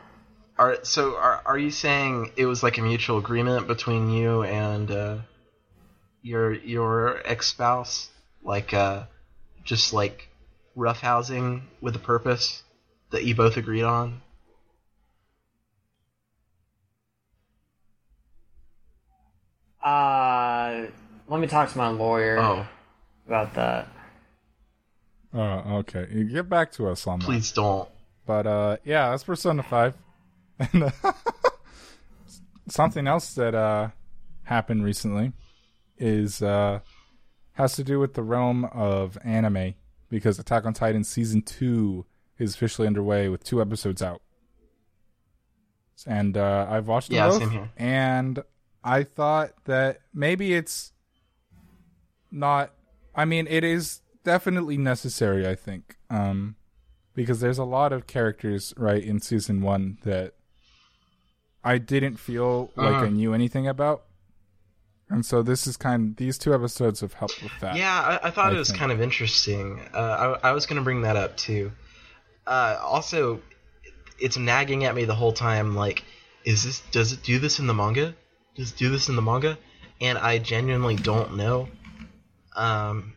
[0.58, 4.90] Are so are are you saying it was like a mutual agreement between you and
[4.90, 5.16] uh,
[6.22, 8.10] your your ex spouse,
[8.42, 9.04] like uh,
[9.64, 10.28] just like
[10.76, 12.62] roughhousing with a purpose
[13.10, 14.20] that you both agreed on?
[19.82, 20.86] Uh,
[21.28, 22.66] let me talk to my lawyer Oh,
[23.26, 23.88] about that.
[25.34, 26.06] Oh, okay.
[26.12, 27.24] You get back to us on that.
[27.24, 27.88] please don't.
[28.26, 29.94] But uh, yeah, that's Persona Five.
[30.58, 30.90] And uh,
[32.68, 33.88] something else that uh
[34.44, 35.32] happened recently
[35.98, 36.80] is uh
[37.52, 39.74] has to do with the realm of anime
[40.08, 42.04] because Attack on Titan season two
[42.38, 44.22] is officially underway with two episodes out.
[46.06, 47.70] And uh, I've watched Yeah, both, same here.
[47.76, 48.42] and
[48.82, 50.92] I thought that maybe it's
[52.30, 52.72] not.
[53.14, 55.46] I mean, it is definitely necessary.
[55.46, 56.56] I think, um,
[57.14, 60.34] because there's a lot of characters right in season one that
[61.64, 63.06] I didn't feel like I Uh-huh.
[63.06, 64.04] knew anything about,
[65.08, 66.10] and so this is kind.
[66.10, 67.76] Of, These two episodes have helped with that.
[67.76, 68.80] Yeah, I, I thought I it was think.
[68.80, 69.80] kind of interesting.
[69.94, 71.72] Uh, I, I was going to bring that up too.
[72.46, 73.40] Uh, also,
[74.18, 75.76] it's nagging at me the whole time.
[75.76, 76.02] Like,
[76.44, 76.80] is this?
[76.90, 78.14] Does it do this in the manga?
[78.56, 79.56] Does it do this in the manga?
[80.00, 81.68] And I genuinely don't know.
[82.56, 83.14] Um,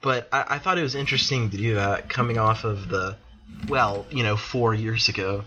[0.00, 3.16] but I, I thought it was interesting to do that coming off of the,
[3.68, 5.44] well, you know, four years ago,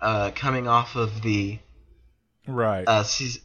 [0.00, 1.58] uh, coming off of the
[2.46, 2.84] right.
[2.86, 3.42] uh, season.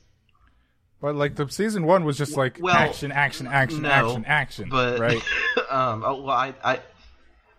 [1.01, 4.69] but like the season one was just like well, action, action, action, no, action, action.
[4.69, 5.21] but right.
[5.69, 6.79] um, oh, well, I, I,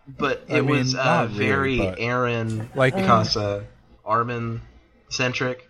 [0.07, 3.65] but I it mean, was uh, not really, very Eren Like- Mikasa,
[4.05, 4.61] Armin
[5.09, 5.69] centric,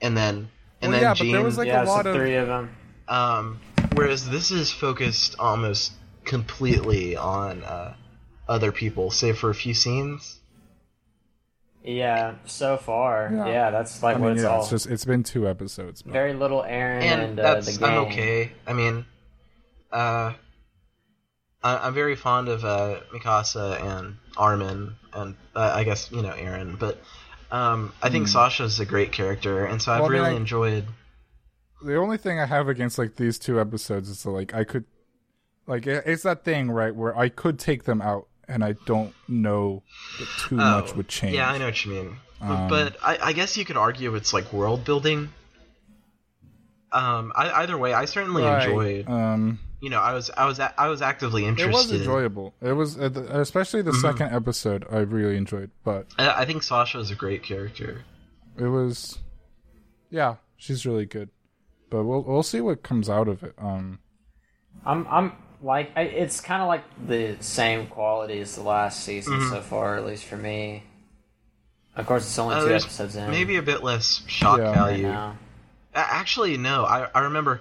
[0.00, 0.48] and then
[0.80, 2.46] and Well, then yeah, but there was, like, yeah, a lot the of- three of
[2.46, 2.70] them.
[3.08, 3.60] um,
[3.94, 5.92] whereas this is focused almost
[6.28, 7.94] completely on uh,
[8.48, 10.38] other people, save for a few scenes.
[11.82, 13.46] Yeah, so far, Yeah.
[13.46, 14.60] yeah, that's like I what mean, it's yeah, all.
[14.60, 16.02] it's just it's been two episodes.
[16.02, 17.98] But Very little Eren and, and, uh, that's the gang.
[17.98, 18.52] I'm okay.
[18.66, 19.06] I mean,
[19.90, 20.34] uh,
[21.62, 26.30] I, I'm very fond of uh, Mikasa and Armin, and uh, I guess you know
[26.32, 27.00] Eren, but
[27.50, 30.00] um, I think Sasha's a great character, and so I've.
[30.02, 30.84] Well, really I- enjoyed.
[31.82, 34.84] the only thing I have against like these two episodes is that, like I could,
[35.68, 39.82] like it's that thing right where I could take them out and I don't know
[40.18, 41.34] that too much Oh, would change.
[41.36, 44.32] Yeah, I know what you mean, Um, but I, I guess you could argue it's
[44.32, 45.28] like world building.
[46.90, 48.64] Um, I, either way, I certainly Right.
[48.66, 49.08] enjoyed.
[49.08, 51.68] Um, You know, I was I was I was actively interested.
[51.70, 52.54] it was enjoyable.
[52.62, 53.90] It was uh, the- especially Mm-hmm.
[53.92, 54.86] the second episode.
[54.90, 58.02] I really enjoyed, but I, I think Sasha is a great character.
[58.56, 59.18] it was,
[60.10, 61.28] yeah, she's really good.
[61.90, 63.54] But we'll we'll see what comes out of it.
[63.58, 63.98] Um,
[64.84, 69.34] I'm, I'm like, I, it's kind of like the same quality as the last season
[69.34, 69.50] Mm-hmm.
[69.50, 70.84] so far, at least for me.
[71.96, 73.30] Of course, it's only Uh, two episodes in.
[73.30, 74.72] Maybe a bit less shock Yeah.
[74.72, 75.02] value.
[75.02, 75.36] now.
[75.94, 76.84] Actually, no.
[76.84, 77.60] I, I remember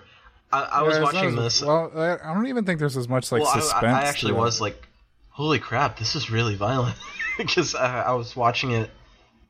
[0.52, 1.62] I, I was yeah, it's not watching as- this.
[1.64, 3.84] Well, I I don't even think there's as much like well, suspense.
[3.96, 4.42] I, I actually to it.
[4.42, 4.88] was like,
[5.30, 6.96] "Holy crap, this is really violent,"
[7.38, 8.90] because I, I was watching it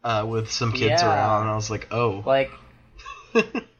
[0.05, 1.07] uh, with some kids Yeah.
[1.09, 2.49] around, and I was like, "Oh, Like,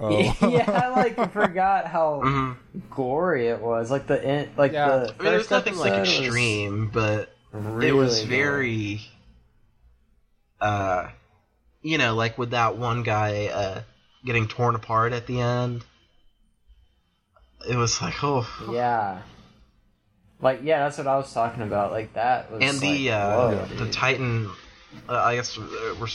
[0.00, 0.08] Oh.
[0.48, 2.56] yeah, I like forgot how Mhm.
[2.90, 3.90] gory it was.
[3.90, 4.88] Like the in, like Yeah.
[4.88, 8.28] the I mean, there was nothing like extreme, but really it was gory.
[8.28, 9.00] very,
[10.60, 11.08] uh,
[11.82, 13.82] you know, like with that one guy uh,
[14.24, 15.84] getting torn apart at the end.
[17.68, 19.22] It was like, oh, Yeah.
[20.40, 21.90] Like yeah, that's what I was talking about.
[21.90, 23.92] Like that was and the like, uh, whoa, the dude.
[23.92, 24.50] Titan.
[25.08, 26.06] Uh, I guess uh, we're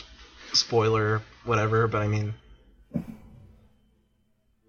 [0.54, 1.88] spoiler, whatever.
[1.88, 2.34] But I mean,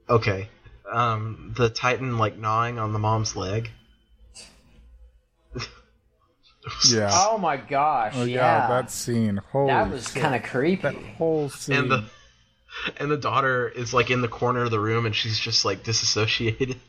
[0.08, 0.48] okay.
[0.90, 3.70] Um, the Titan like gnawing on the mom's leg.
[6.88, 7.10] yeah.
[7.12, 8.14] Oh my gosh!
[8.16, 9.40] Oh, yeah, that scene.
[9.52, 10.82] Holy that was kind of creepy.
[10.82, 11.76] that whole scene.
[11.76, 12.04] and the
[12.98, 15.82] and the daughter is like in the corner of the room, and she's just like
[15.82, 16.76] disassociated.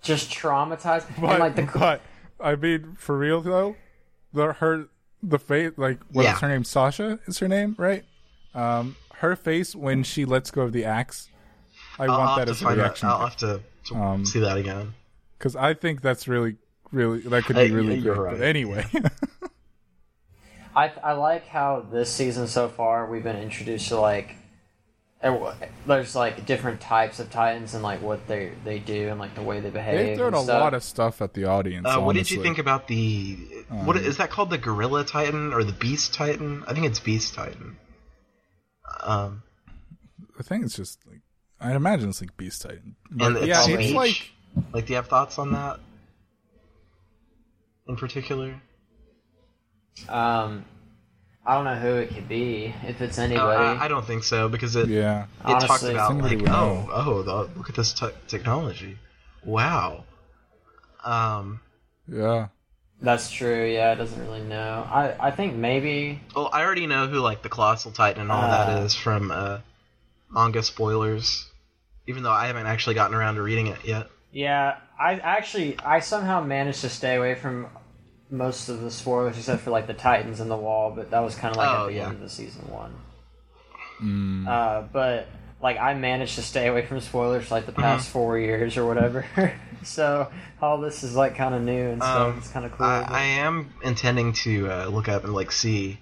[0.00, 1.06] Just traumatized.
[1.20, 2.00] but, and like the but
[2.40, 3.74] I mean, for real though,
[4.32, 4.86] the her
[5.24, 6.38] the face like what's Yeah.
[6.38, 6.62] her name?
[6.62, 8.04] Sasha is her name, right?
[8.54, 11.28] Um, her face when she lets go of the axe.
[11.98, 12.82] I I'll, want that as a find that.
[12.84, 14.94] reaction I'll have to, to Um, see that again.
[15.38, 16.56] because I think that's really,
[16.92, 18.20] really that could be really you're good.
[18.22, 18.38] right.
[18.38, 18.84] But anyway,
[20.76, 24.36] I I like how this season so far we've been introduced to like
[25.24, 25.54] er-
[25.86, 29.42] there's like different types of titans and like what they they do and like the
[29.42, 30.06] way they behave.
[30.06, 30.60] they thrown and a stuff.
[30.60, 31.86] lot of stuff at the audience.
[31.88, 33.34] Uh, what did you think about the
[33.68, 34.50] what Um, is that called?
[34.50, 36.62] The Gorilla Titan or the Beast Titan?
[36.68, 37.76] I think it's Beast Titan.
[39.02, 39.42] Um,
[40.38, 41.00] I think it's just
[41.60, 42.96] like I imagine it's like Beast Titan.
[43.10, 43.80] and But it's yeah, speech.
[43.80, 44.30] it's like
[44.72, 45.78] like, do you have thoughts on that
[47.86, 48.54] in particular?
[50.08, 50.64] Um,
[51.46, 52.74] I don't know who it could be.
[52.86, 55.26] If it's Uh, anybody, I, I don't think so because it Yeah.
[55.46, 58.98] it talks about like oh oh the, look at this te- technology,
[59.44, 60.04] wow.
[61.04, 61.60] Um.
[62.06, 62.48] Yeah.
[63.00, 63.64] that's true.
[63.66, 64.86] Yeah, it doesn't really know.
[64.90, 66.20] I I think maybe.
[66.34, 68.48] Well, I already know who like the colossal titan and all Uh.
[68.66, 69.58] that is from uh,
[70.30, 71.46] manga spoilers.
[72.06, 74.08] Even though I haven't actually gotten around to reading it yet.
[74.32, 77.66] Yeah, I actually I somehow managed to stay away from
[78.30, 81.34] most of the spoilers except for like the Titans and the Wall, but that was
[81.34, 82.04] kind of like Oh, at the yeah.
[82.04, 82.94] end of the season one.
[84.02, 84.46] Mm.
[84.48, 85.26] Uh, but
[85.60, 87.82] like I managed to stay away from spoilers for like the Mm-hmm.
[87.82, 89.26] past four years or whatever.
[89.82, 90.30] so
[90.62, 92.32] all this is like kind of new and stuff.
[92.32, 92.86] Um, it's kind of cool.
[92.86, 95.98] I, I am intending to uh, look up and like see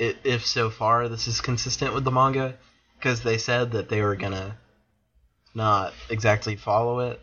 [0.00, 2.56] i if so far this is consistent with the manga
[3.04, 4.56] because they said that they were gonna
[5.54, 7.20] not exactly follow it.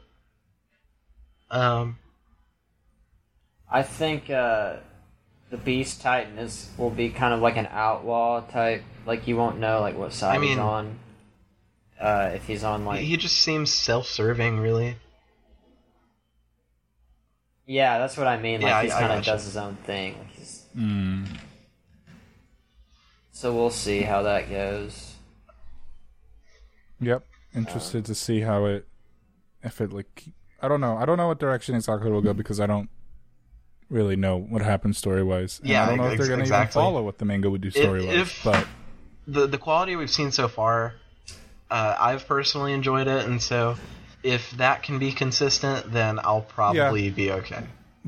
[1.50, 1.98] Um.
[3.74, 4.76] I think uh,
[5.50, 8.84] the Beast Titan is will be kind of like an outlaw type.
[9.08, 11.00] Like you won't know like what side I he's on.
[12.00, 14.98] Uh, if he's on like he just seems self-serving, really.
[17.65, 18.62] yeah, that's what I mean.
[18.62, 19.32] Like Yeah, I- he's kind of gotcha.
[19.32, 20.15] does his own thing.
[20.20, 21.28] Like he's Mm.
[23.32, 25.11] so we'll see how that goes.
[27.02, 27.26] Yep.
[27.54, 28.88] Interested to see how it,
[29.64, 30.26] if it like,
[30.62, 30.96] I don't know.
[30.96, 32.90] I don't know what direction exactly will go because I don't
[33.90, 35.60] really know what happens story wise.
[35.64, 36.82] Yeah, I don't know if they're going to exactly.
[36.82, 38.40] even follow what the manga would do story wise.
[38.44, 38.66] But
[39.28, 40.94] the the quality we've seen so far,
[41.70, 43.76] uh, I've personally enjoyed it, and so
[44.24, 47.64] if that can be consistent, then I'll probably be okay.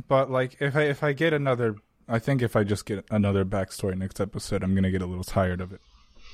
[0.08, 1.76] but like if I if I get another,
[2.08, 5.06] I think if I just get another backstory next episode, I'm going to get a
[5.06, 5.82] little tired of it.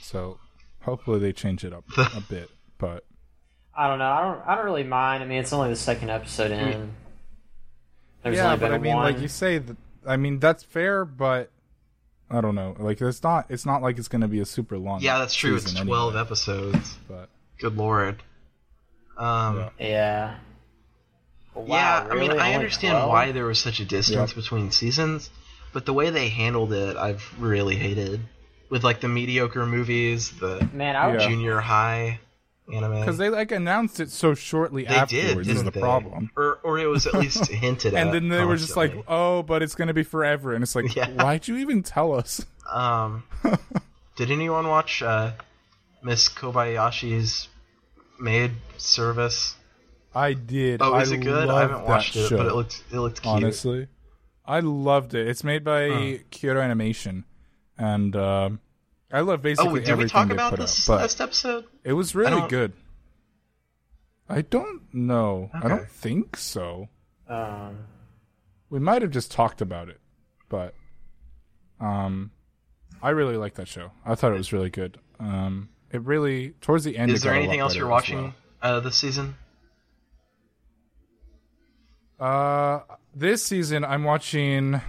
[0.01, 0.37] So
[0.81, 2.49] hopefully they change it up a bit.
[2.77, 3.05] But
[3.75, 4.09] I don't know.
[4.11, 4.41] I don't.
[4.47, 5.23] I don't really mind.
[5.23, 6.91] I mean, it's only the second episode in.
[8.23, 9.13] There's yeah, only but been I mean, one.
[9.13, 11.51] like you say, that, I mean that's fair, but.
[12.31, 12.75] I don't know.
[12.77, 13.47] Like it's not.
[13.49, 15.01] It's not like it's going to be a super long.
[15.01, 15.55] Yeah, that's true.
[15.55, 16.95] It's twelve anyway, episodes.
[17.07, 18.21] But Good lord.
[19.17, 19.69] Um, Yeah.
[19.79, 20.35] yeah.
[21.55, 22.31] Wow, yeah, I mean.
[22.31, 23.09] I understand 12?
[23.09, 24.35] why there was such a distance Yep.
[24.35, 25.31] between seasons,
[25.73, 28.21] but the way they handled it, I've really hated.
[28.69, 31.27] With like the mediocre movies, the Man, I would Yeah.
[31.27, 32.19] junior high
[32.71, 32.99] anime.
[32.99, 35.79] because they like announced it so shortly they afterwards did, is didn't the they?
[35.79, 36.29] problem.
[36.37, 38.05] Or, or it was at least hinted at.
[38.05, 40.75] And then they were just like, "Oh, but it's going to be forever," and it's
[40.75, 41.09] like, Yeah.
[41.09, 43.23] "Why'd you even tell us?" Um,
[44.15, 45.31] did anyone watch uh,
[46.03, 47.47] Miss Kobayashi's
[48.19, 49.55] Maid Service?
[50.13, 50.81] I did.
[50.83, 51.49] Oh, is I it good?
[51.49, 53.33] I haven't watched it, show, but it looked it looked cute.
[53.33, 53.87] honestly.
[54.45, 55.27] I loved it.
[55.27, 56.17] It's made by Huh.
[56.31, 57.23] Kyoto Animation,
[57.79, 58.59] and um
[59.11, 60.97] I love basically Oh, did everything we talk about this out.
[60.99, 61.65] Last episode?
[61.83, 62.73] it was really don't- good.
[64.31, 65.49] I don't know.
[65.51, 66.89] I don't think so.
[67.27, 67.85] Um,
[68.69, 69.99] We might have just talked about it,
[70.49, 70.75] but
[71.79, 72.29] um,
[73.01, 73.91] I really like that show.
[74.05, 74.99] I thought it was really good.
[75.19, 77.09] Um, it really towards the end.
[77.09, 79.35] Is it there got a anything lot else you're as watching uh, this season?
[82.19, 82.81] Uh,
[83.15, 84.81] this season I'm watching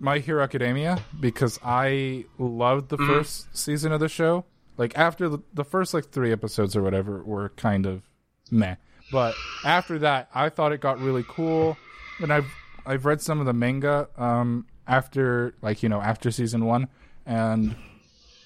[0.00, 3.06] My Hero Academia because I loved the Mhm.
[3.06, 4.44] first season of the show.
[4.78, 8.02] Like after the, the first like three episodes or whatever were kind of
[8.50, 8.76] meh,
[9.12, 9.34] but
[9.64, 11.76] after that I thought it got really cool.
[12.18, 12.50] And I've
[12.86, 16.88] I've read some of the manga um, after like you know after season one,
[17.26, 17.76] and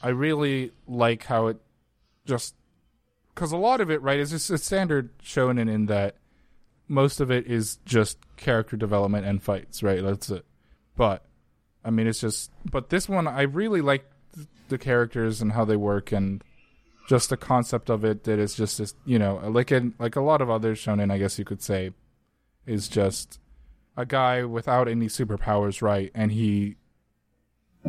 [0.03, 1.59] I really like how it
[2.27, 2.57] just
[3.33, 6.17] because a lot of it right is just a standard shonen in that
[6.89, 10.45] most of it is just character development and fights right that's it
[10.97, 11.25] but
[11.85, 14.05] i mean it's just but this one i really like
[14.69, 16.43] the characters and how they work and
[17.09, 20.21] just the concept of it that is just this you know like in like a
[20.21, 21.91] lot of other shonen i guess you could say
[22.67, 23.39] is just
[23.97, 26.77] a guy without any superpowers right and he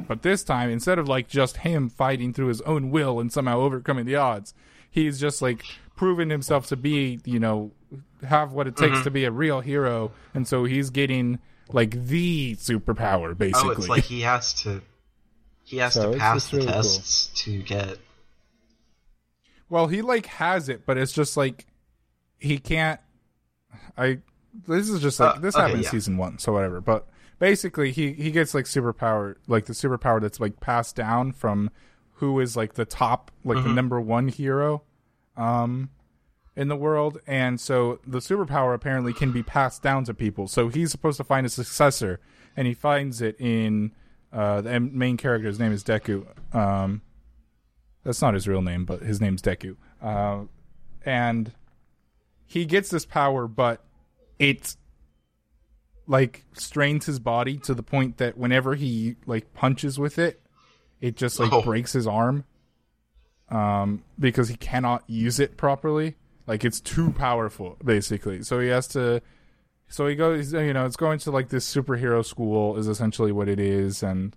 [0.07, 3.57] but this time instead of like just him fighting through his own will and somehow
[3.59, 4.53] overcoming the odds
[4.91, 5.63] he's just like
[5.95, 7.71] proven himself to be you know
[8.27, 9.03] have what it takes Mhm.
[9.03, 11.39] to be a real hero and so he's getting
[11.71, 14.81] like the superpower basically Oh, it's like he has to
[15.63, 16.81] he has So to pass the really cool.
[16.81, 17.97] tests to get.
[19.69, 21.65] Well, he like has it, but it's just like
[22.37, 22.99] he can't.
[23.97, 24.19] I.
[24.67, 25.89] This is just like Uh, this okay, happened in yeah.
[25.89, 26.79] season one, so whatever.
[26.81, 27.07] But
[27.39, 31.71] basically, he he gets like superpower, like the superpower that's like passed down from
[32.19, 33.75] who is like the top, like the Mhm.
[33.75, 34.83] number one hero,
[35.35, 35.89] um,
[36.55, 40.47] in the world, and so the superpower apparently can be passed down to people.
[40.47, 42.19] So he's supposed to find a successor,
[42.55, 43.91] and he finds it in
[44.31, 46.25] uh, the main character's name is Deku.
[46.55, 47.01] Um,
[48.03, 49.75] that's not his real name, but his name's Deku.
[50.01, 50.43] Uh,
[51.05, 51.51] and
[52.45, 53.83] he gets this power, but
[54.39, 54.75] it
[56.07, 60.39] like strains his body to the point that whenever he like punches with it,
[61.01, 61.61] it just like Oh.
[61.61, 62.45] breaks his arm
[63.49, 66.15] um because he cannot use it properly
[66.47, 68.43] like it's too powerful basically.
[68.43, 69.21] So he has to
[69.87, 73.47] so he goes you know it's going to like this superhero school is essentially what
[73.47, 74.35] it is and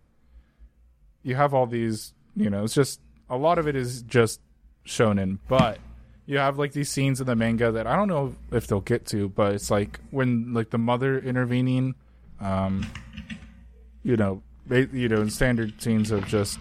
[1.22, 3.00] you have all these you know it's just
[3.30, 4.40] a lot of it is just
[4.86, 5.78] shonen but
[6.26, 9.06] you have like these scenes in the manga that i don't know if they'll get
[9.06, 11.94] to but it's like when like the mother intervening
[12.40, 12.86] um
[14.02, 16.58] you know you know in standard scenes of just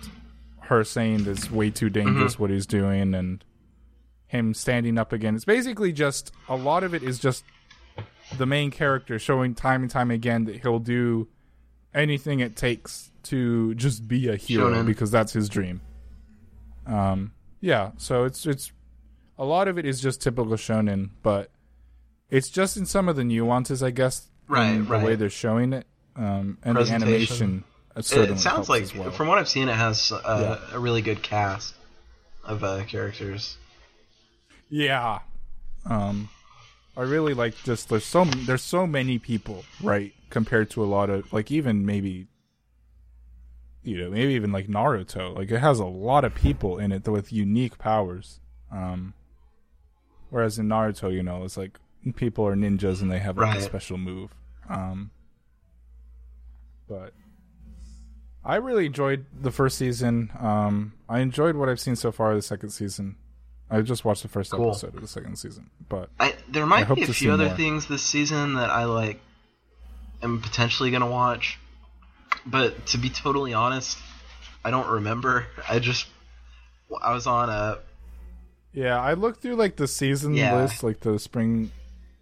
[0.61, 3.43] her saying it's way too dangerous what he's doing and
[4.27, 7.43] him standing up again it's basically just a lot of it is just
[8.37, 11.27] the main character showing time and time again that he'll do
[11.93, 14.85] anything it takes to just be a hero Shonen.
[14.85, 15.81] because that's his dream.
[16.85, 18.71] Um, yeah, so it's it's
[19.37, 21.51] a lot of it is just typical shonen, but
[22.29, 25.73] it's just in some of the nuances, I guess, Right, in the way they're showing
[25.73, 27.63] it, um, and the animation.
[27.95, 29.09] It, it sounds like, well.
[29.09, 31.73] from what I've seen, it has uh, a really good cast
[32.43, 33.57] of uh, characters.
[34.69, 35.19] Yeah.
[35.85, 36.29] Um
[36.95, 41.09] I really like just there's so there's so many people, right, compared to a lot
[41.09, 42.27] of like even maybe
[43.83, 45.35] you know, maybe even like Naruto.
[45.35, 48.39] Like it has a lot of people in it with unique powers.
[48.71, 49.13] Um
[50.29, 51.79] whereas in Naruto, you know, it's like
[52.15, 54.31] people are ninjas and they have like a special move.
[54.69, 55.11] Um
[56.89, 57.13] but
[58.43, 60.31] I really enjoyed the first season.
[60.39, 63.17] Um I enjoyed what I've seen so far of the second season.
[63.69, 64.69] I just watched the first Cool.
[64.69, 67.55] episode of the second season, but I, there might hope be a few other more.
[67.55, 69.19] things this season that I like
[70.23, 71.59] am potentially gonna watch,
[72.45, 73.97] but to be totally honest,
[74.63, 75.47] I don't remember.
[75.69, 76.07] I just
[77.01, 77.79] I was on a
[78.73, 80.55] yeah, I looked through like the season Yeah.
[80.55, 81.71] list, like the spring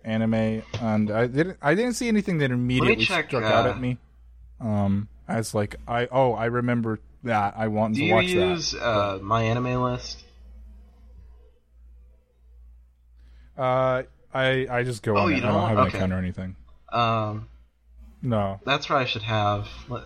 [0.03, 3.79] anime, and I didn't I didn't see anything that immediately check, struck out uh, at
[3.79, 3.97] me.
[4.59, 8.71] Um, as like I oh I remember that I want Do to you watch use
[8.71, 8.81] that.
[8.83, 10.23] uh, MyAnimeList?
[13.57, 14.03] Uh,
[14.33, 15.43] I I just go Oh, on you it.
[15.43, 15.69] I don't don't?
[15.69, 15.97] have an Okay.
[15.97, 16.55] account or anything.
[16.91, 17.47] Um,
[18.21, 18.59] No.
[18.65, 19.67] that's what I should have.
[19.89, 20.03] Let,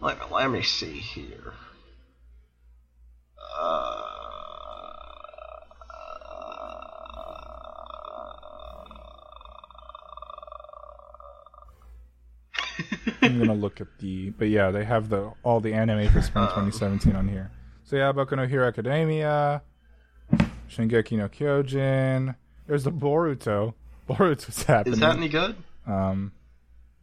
[0.00, 1.52] let, let me see here.
[3.58, 4.02] Uh,
[13.22, 16.46] I'm gonna look at the, but yeah, they have the all the anime for spring
[16.46, 17.50] 2017 on here.
[17.84, 19.62] So yeah, Boku no Hero Academia,
[20.68, 22.34] Shingeki no Kyojin.
[22.66, 23.74] There's the Boruto.
[24.08, 24.94] Boruto's happening.
[24.94, 25.56] is that any good?
[25.86, 26.32] um,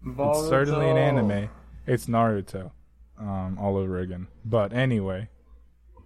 [0.05, 1.49] it's certainly an anime.
[1.87, 2.71] It's Naruto,
[3.19, 4.27] um, all over again.
[4.45, 5.29] But anyway,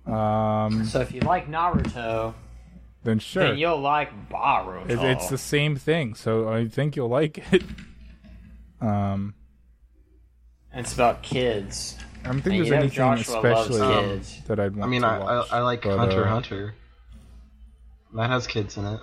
[0.05, 2.33] um, So if you like Naruto,
[3.03, 4.89] then sure, then you'll like Boruto.
[4.89, 6.13] it, it's the same thing.
[6.15, 7.63] So I think you'll like it.
[8.79, 9.33] Um,
[10.71, 11.97] It's about kids.
[12.23, 14.39] I don't think And there's anything Joshua especially kids.
[14.47, 15.51] that I'd want I mean, to I, I, watch.
[15.51, 16.75] I like but, Hunter uh, Hunter.
[18.13, 18.99] That has kids in it.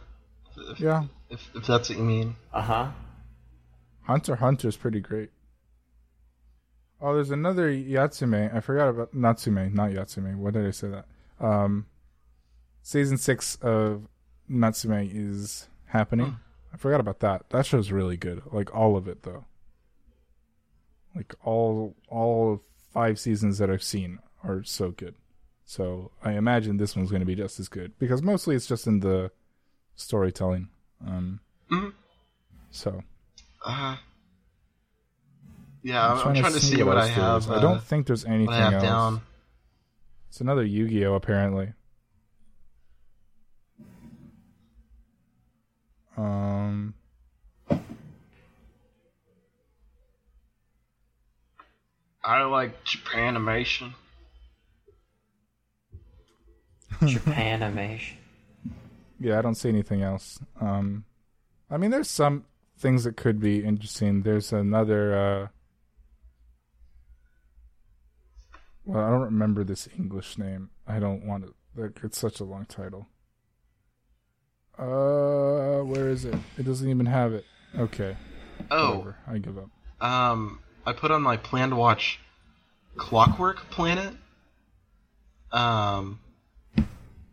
[0.56, 2.36] If, Yeah, if, if that's what you mean.
[2.52, 2.90] Uh huh.
[4.02, 5.30] Hunter x Hunter's pretty great.
[7.00, 8.54] Oh, there's another Yatsume.
[8.54, 10.36] I forgot about Natsume, not Yatsume.
[10.36, 11.06] What did I say that?
[11.38, 11.86] Um,
[12.82, 14.08] season six of
[14.48, 16.38] Natsume is happening.
[16.72, 17.50] I forgot about that.
[17.50, 18.42] That show's really good.
[18.50, 19.44] Like all of it, though.
[21.14, 25.14] Like all all five seasons that I've seen are so good.
[25.64, 28.86] So I imagine this one's going to be just as good because mostly it's just
[28.86, 29.30] in the
[29.96, 30.68] storytelling.
[31.06, 31.40] Um,
[31.70, 31.92] Mhm.
[32.70, 33.02] so
[33.64, 33.96] Uh,
[35.82, 37.42] yeah, I'm, I'm trying, trying to see what, I have.
[37.42, 37.50] is.
[37.50, 38.82] I uh, don't think there's anything what I have else.
[38.82, 39.20] down.
[40.28, 41.72] It's another Yu-Gi-Oh apparently.
[46.16, 46.94] Um,
[52.22, 53.92] I like Japanimation.
[57.02, 58.14] Japanimation.
[59.20, 60.38] Yeah, I don't see anything else.
[60.60, 61.04] Um,
[61.70, 62.44] I mean, there's some
[62.78, 64.22] things that could be interesting.
[64.22, 65.14] There's another.
[65.14, 65.48] Uh,
[68.84, 70.70] well, I don't remember this English name.
[70.86, 71.54] I don't want to.
[71.76, 73.06] Like, it's such a long title.
[74.78, 76.34] Uh, where is it?
[76.58, 77.44] It doesn't even have it.
[77.78, 78.16] Okay,
[78.70, 79.16] Oh, whatever.
[79.26, 79.70] I give up.
[80.00, 82.20] um, I put on my plan to watch
[82.96, 84.14] Clockwork Planet.
[85.52, 86.18] Um,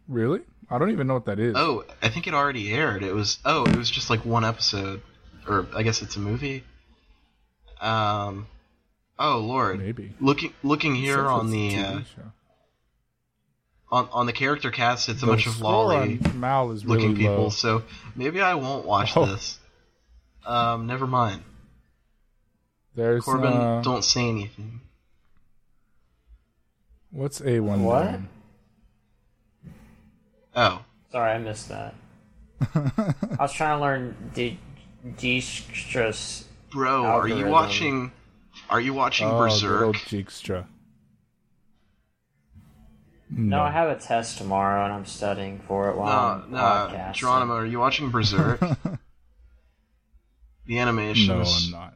[0.07, 0.41] Really?
[0.72, 1.53] I don't even know what that is.
[1.57, 3.03] oh, I think it already aired.
[3.03, 5.01] It was oh, it was just like one episode,
[5.47, 6.63] or I guess it's a movie.
[7.82, 8.47] Um,
[9.19, 10.13] oh lord, maybe.
[10.22, 11.99] looking looking here on the uh,
[13.91, 17.24] on on the character cast, it's a The bunch of lolly Mal is looking really
[17.24, 17.43] people.
[17.43, 17.49] low.
[17.49, 17.84] So
[18.15, 19.26] maybe I won't watch Oh.
[19.26, 19.59] this.
[20.45, 21.43] Um, never mind.
[22.95, 24.82] There's Corbin, uh, don't say anything.
[27.11, 27.84] What's A one?
[27.84, 28.19] What?
[30.56, 31.93] Oh, Sorry, I missed that.
[32.76, 34.60] I was trying to learn D-
[35.06, 36.45] Dijkstra's.
[36.72, 38.12] bro, are you watching?
[38.70, 40.08] Are you watching Oh, good old Berserk?
[40.08, 40.66] Jigstra.
[43.30, 46.58] No, I have a test tomorrow, and I'm studying for it while No, I'm no,
[46.58, 47.14] podcasting.
[47.14, 48.60] Geronimo, are you watching Berserk?
[50.66, 51.38] the animation.
[51.38, 51.93] No, I'm not.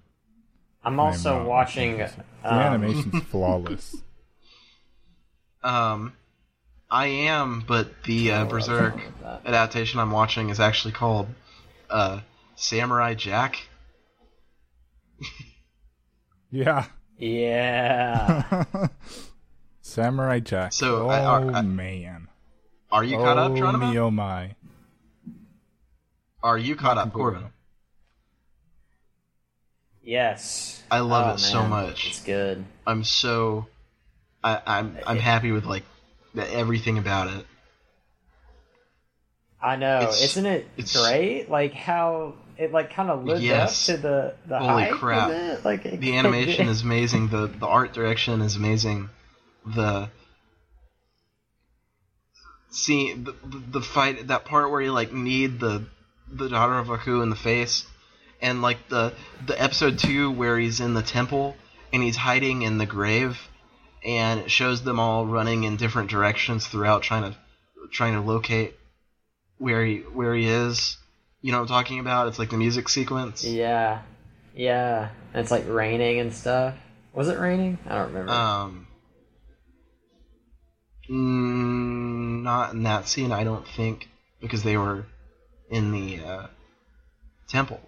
[0.84, 1.97] I'm also not watching.
[1.97, 2.06] The
[2.43, 3.95] Um, animation's flawless.
[5.64, 6.14] Um,
[6.89, 9.41] I am, but the uh, Oh, Berserk wrong with that?
[9.45, 11.27] adaptation I'm watching is actually called
[11.89, 12.21] uh,
[12.55, 13.67] Samurai Jack.
[16.51, 16.86] Yeah.
[17.17, 18.63] Yeah.
[19.81, 20.71] Samurai Jack.
[20.71, 22.29] So, oh I- I- I- man.
[22.91, 23.86] Are you caught up, oh Geronimo?
[23.91, 24.55] me, oh my.
[26.41, 27.11] Are you caught up.
[27.11, 27.45] Corbin?
[30.01, 30.83] yes.
[30.89, 32.07] I love Oh, it so much.
[32.07, 32.63] It's good.
[32.88, 33.65] I'm so,
[34.43, 35.83] I, I'm I'm happy with like
[36.36, 37.45] the, everything about it.
[39.61, 41.49] I know, It's- isn't it it's- great?
[41.49, 43.89] Like how it like kind of lived Yes.
[43.89, 45.29] up to the the Holy hype crap.
[45.31, 45.65] it.
[45.65, 47.29] Like it- The animation is amazing.
[47.29, 49.09] The the art direction is amazing.
[49.65, 50.09] The
[52.69, 55.86] see the, the the fight that part where you like need the
[56.31, 57.86] the daughter of Aku in the face,
[58.41, 59.13] and like the
[59.45, 61.55] the episode two where he's in the temple
[61.93, 63.39] and he's hiding in the grave,
[64.06, 67.38] and it shows them all running in different directions throughout trying to
[67.91, 68.76] trying to locate
[69.58, 70.97] where he where he is.
[71.41, 72.28] You know what I'm talking about?
[72.28, 73.43] It's like the music sequence.
[73.43, 74.01] Yeah,
[74.56, 75.10] yeah.
[75.34, 76.76] And it's like raining and stuff.
[77.14, 77.78] Was it raining?
[77.88, 78.32] I don't remember.
[78.32, 78.88] Um,
[81.10, 84.08] mm, not in that scene, I don't think,
[84.41, 85.06] because they were
[85.70, 86.47] in the uh,
[87.47, 87.80] temple.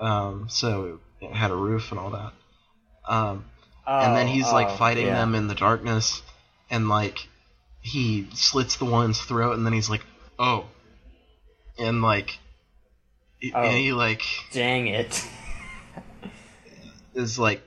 [0.00, 2.32] Um, so it had a roof and all that.
[3.08, 3.44] Um,
[3.86, 5.14] and then Oh, he's like oh, fighting yeah.
[5.14, 6.22] them in the darkness,
[6.70, 7.18] and like
[7.80, 10.02] he slits the one's throat, and then he's like,
[10.38, 10.66] "Oh,"
[11.78, 12.38] and like,
[13.38, 13.62] he- Oh.
[13.62, 14.22] and he like
[14.52, 15.24] Dang it!
[17.14, 17.62] is like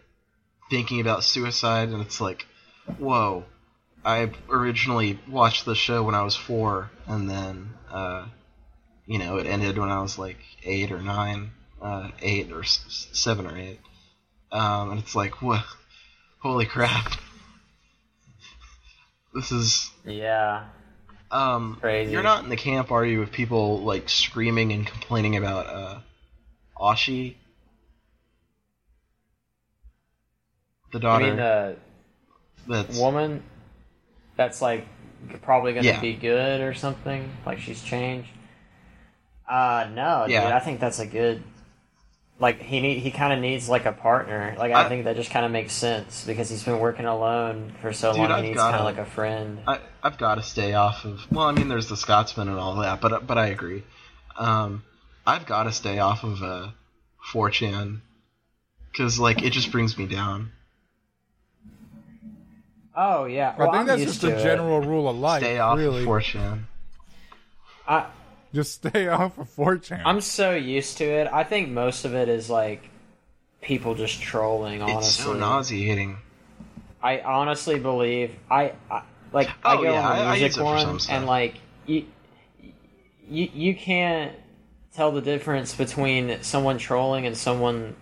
[0.70, 2.46] thinking about suicide and it's like
[3.00, 3.44] whoa
[4.06, 8.26] i originally watched the show when i was four and then uh
[9.08, 11.50] you know it ended when i was like eight or nine
[11.82, 13.80] uh eight or s- seven or eight
[14.52, 15.64] um and it's like what
[16.40, 17.14] holy crap
[19.34, 20.66] this is Yeah.
[21.32, 22.12] um Crazy.
[22.12, 26.00] you're not in the camp are you With people like screaming and complaining about uh
[26.80, 27.36] ashi
[30.92, 31.78] the I daughter mean the
[32.68, 33.44] that's woman
[34.36, 34.88] that's like
[35.42, 36.02] probably gonna Yeah.
[36.02, 37.30] be good or something.
[37.46, 38.30] Like she's changed.
[39.48, 40.44] Uh no, Yeah.
[40.44, 40.52] dude.
[40.52, 41.44] I think that's a good.
[42.40, 44.56] Like he need he kind of needs like a partner.
[44.58, 47.74] Like I, I- think that just kind of makes sense because he's been working alone
[47.82, 48.32] for so Dude, long.
[48.32, 49.60] I've He needs kind of like a friend.
[49.68, 51.20] I, I've got to stay off of.
[51.32, 53.84] Well, I mean, there's the Scotsman and all that, but but I agree.
[54.38, 54.84] Um,
[55.28, 56.70] I've got to stay off of uh,
[57.34, 58.00] 4chan
[58.92, 60.54] because like it just brings me down.
[62.96, 64.44] Oh yeah, I think I'm that's used just a to it.
[64.44, 65.42] general rule of life.
[65.42, 66.02] Stay off really.
[66.04, 66.64] of 4chan.
[67.88, 68.06] I
[68.54, 70.02] Just stay off of 4chan.
[70.06, 71.28] I'm so used to it.
[71.32, 72.90] I think most of it is like
[73.62, 74.82] people just trolling.
[74.82, 76.18] Honestly, It's so nauseating.
[77.02, 80.52] I honestly believe I, I like I Oh, go yeah, on I- the use music
[80.52, 82.06] it for some one and like you,
[83.30, 84.34] you you can't
[84.94, 87.96] tell the difference between someone trolling and someone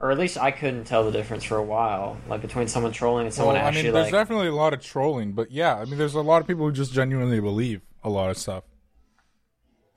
[0.00, 3.26] or at least I couldn't tell the difference for a while like between someone trolling
[3.26, 5.84] and someone well, I mean, there's like definitely a lot of trolling, but yeah, I
[5.84, 8.64] mean, there's a lot of people who just genuinely believe a lot of stuff.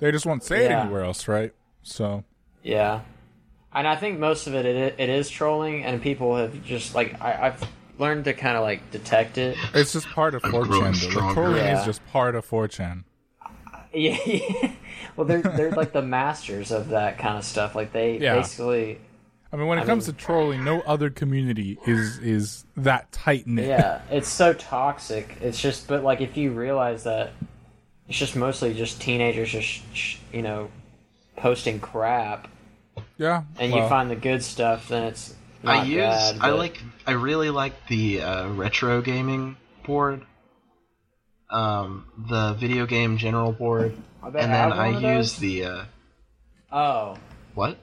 [0.04, 1.54] They just won't say it anywhere else, right?
[1.82, 2.24] So,
[2.62, 3.02] yeah
[3.76, 7.20] and I think most of it it, it is trolling and people have just like
[7.22, 11.02] I, I've learned to kind of like detect it it's just part of I'm 4chan.
[11.14, 11.80] The trolling Yeah.
[11.80, 13.04] is just part of 4chan.
[13.94, 14.72] Yeah, yeah.
[15.16, 17.76] well, they're they're like the masters of that kind of stuff.
[17.76, 18.36] Like they Yeah.
[18.36, 19.00] basically,
[19.52, 23.12] I mean, when it I comes mean- to trolling, no other community is is that
[23.12, 23.68] tight knit.
[23.68, 25.38] yeah, it's so toxic.
[25.42, 27.32] It's just, but like if you realize that
[28.08, 29.82] it's just mostly just teenagers, just
[30.32, 30.70] you know,
[31.38, 32.48] posting crap,
[33.18, 33.44] yeah.
[33.60, 35.34] and well, you find the good stuff, then it's
[35.64, 35.98] not I use.
[36.02, 36.38] bad.
[36.42, 36.82] I like.
[37.08, 40.26] I really like the uh, retro gaming board.
[41.50, 45.84] Um, the video game general board, and then I use the uh,
[46.72, 47.18] Oh,
[47.54, 47.78] what?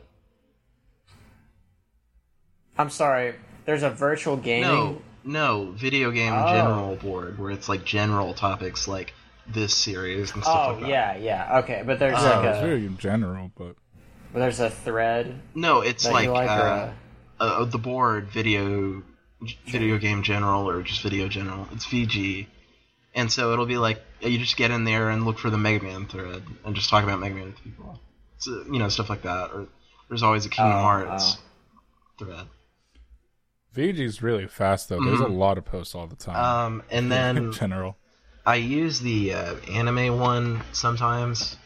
[2.76, 3.34] I'm sorry.
[3.66, 4.62] There's a virtual gaming.
[4.62, 6.52] No, no, video game Oh.
[6.52, 9.14] general board where it's like general topics like
[9.52, 10.88] this series and stuff Oh like that.
[10.88, 11.58] yeah, yeah.
[11.60, 13.76] Okay, but there's Oh, yeah, like it's a very general, but
[14.32, 16.66] but there's a thread No, it's that like, you like, uh, or
[17.40, 19.02] a, uh, the board video
[19.66, 21.66] video game general or just video general.
[21.72, 22.46] It's VG,
[23.14, 25.84] and so it'll be like you just get in there and look for the Mega
[25.84, 27.98] Man thread and just talk about Mega Man with people.
[28.38, 29.50] So, you know stuff like that.
[29.52, 29.66] Or
[30.08, 31.38] there's always a Kingdom Oh, Hearts
[32.18, 32.46] thread.
[33.74, 35.00] VG's really fast though.
[35.04, 36.36] There's a lot of posts all the time.
[36.36, 37.96] Um, and in then general.
[38.50, 41.56] I use the uh, anime one sometimes.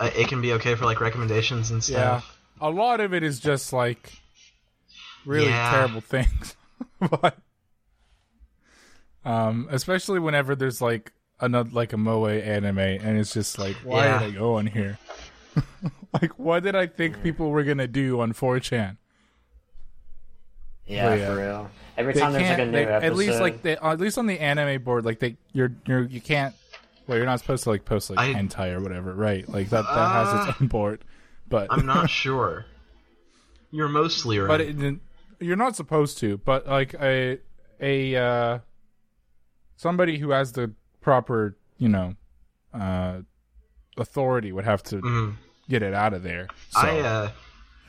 [0.00, 1.96] Uh, it can be okay for like recommendations and stuff.
[1.96, 2.18] Yeah.
[2.20, 2.38] stuff.
[2.60, 4.12] A lot of it is just like
[5.24, 5.70] really Yeah.
[5.70, 6.56] terrible things.
[7.00, 7.38] but
[9.24, 14.06] um especially whenever there's like another like a moe anime and it's just like why
[14.06, 14.18] Yeah.
[14.18, 14.98] did I go on here?
[16.20, 18.96] like what did I think people were going to do on 4chan?
[20.86, 21.26] Yeah, But yeah.
[21.26, 21.70] for real.
[21.96, 24.26] Every time there's like a new they, episode, at least like they, at least on
[24.26, 26.54] the anime board like they you're you're you can't
[27.06, 29.48] well you're not supposed to like post like I- hentai or whatever, right?
[29.48, 31.04] Like that that has Uh, its own board.
[31.48, 32.66] But I'm not sure.
[33.70, 34.48] You're mostly right.
[34.48, 34.96] but it,
[35.40, 37.38] you're not supposed to but like a
[37.80, 38.58] a uh
[39.76, 42.14] somebody who has the proper you know
[42.74, 43.18] uh
[43.98, 45.34] authority would have to Mhm.
[45.68, 47.30] get it out of there so I uh,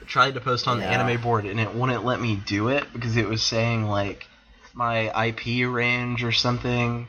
[0.07, 3.17] tried to post on the anime board and it wouldn't let me do it because
[3.17, 4.25] it was saying like
[4.73, 7.07] my IP range or something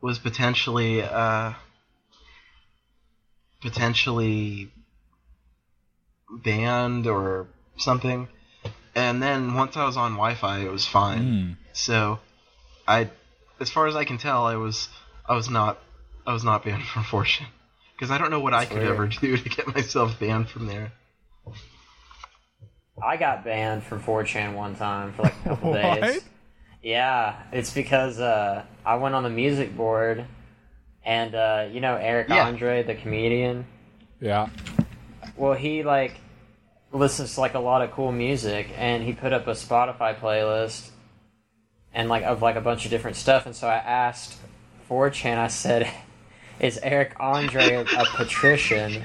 [0.00, 1.52] was potentially uh,
[3.60, 4.70] potentially
[6.30, 8.28] banned or something.
[8.94, 11.22] And then once I was on Wi-Fi, it was fine.
[11.22, 11.56] Mm.
[11.72, 12.18] So,
[12.88, 13.10] I,
[13.60, 14.88] as far as I can tell, I was
[15.28, 15.78] I was not
[16.26, 17.46] I was not banned from 4chan
[17.94, 18.90] because I don't know what I could weird.
[18.90, 20.92] ever do to get myself banned from there.
[23.02, 26.00] I got banned from 4chan one time for like a couple What?
[26.00, 26.24] days.
[26.82, 30.24] Yeah, it's because uh, I went on the music board,
[31.04, 32.46] and uh, you know Eric Yeah.
[32.46, 33.66] Andre, the comedian.
[34.20, 34.48] yeah
[35.36, 36.16] Well, he like
[36.92, 40.90] listens to like a lot of cool music, and he put up a Spotify playlist,
[41.92, 43.46] and like of like a bunch of different stuff.
[43.46, 44.38] And so I asked
[44.88, 45.38] 4chan.
[45.38, 45.90] I said,
[46.60, 49.02] "Is Eric Andre a, a patrician?"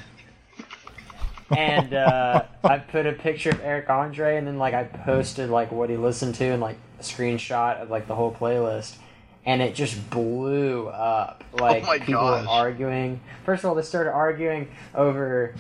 [1.56, 5.72] And uh, I put a picture of Eric Andre, and then like I posted like
[5.72, 8.95] what he listened to, and like a screenshot of like the whole playlist.
[9.43, 11.43] And it just blew up.
[11.52, 13.22] Like Oh my people were arguing.
[13.43, 15.56] First of all, they started arguing over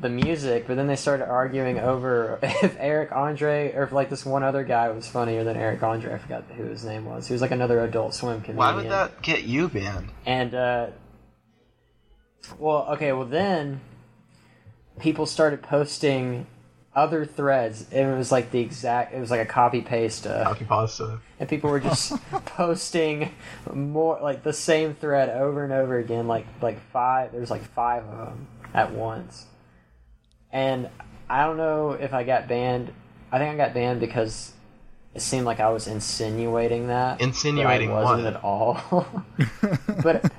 [0.00, 4.24] the music, but then they started arguing over if Eric Andre or if like this
[4.24, 6.14] one other guy was funnier than Eric Andre.
[6.14, 7.26] I forgot who his name was.
[7.26, 8.56] He was like another Adult Swim comedian.
[8.56, 10.08] Why would that get you banned?
[10.26, 10.86] And uh,
[12.58, 13.80] well, okay, well then
[15.00, 16.46] people started posting
[16.94, 17.86] other threads.
[17.92, 19.14] And it was like the exact.
[19.14, 20.26] It was like a copy paste.
[20.26, 21.20] Uh, Copy pasta.
[21.38, 22.12] and people were just
[22.46, 23.32] posting
[23.72, 28.04] more like the same thread over and over again like like five there's like five
[28.04, 29.46] of them at once
[30.52, 30.88] and
[31.28, 32.92] i don't know if i got banned
[33.32, 34.52] i think i got banned because
[35.14, 38.34] it seemed like i was insinuating that Insinuating but I wasn't what?
[38.34, 39.24] at all
[40.02, 40.32] but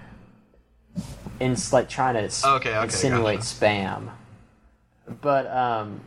[1.39, 3.55] in like trying to Okay, okay, insinuate gotcha.
[3.65, 4.09] spam
[5.21, 6.01] but um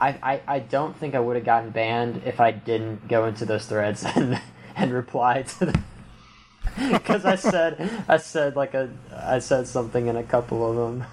[0.00, 3.44] I, I, I don't think I would have gotten banned if I didn't go into
[3.44, 4.40] those threads and
[4.76, 5.84] and reply to them.
[6.92, 11.08] Because I said I said like a I said something in a couple of them,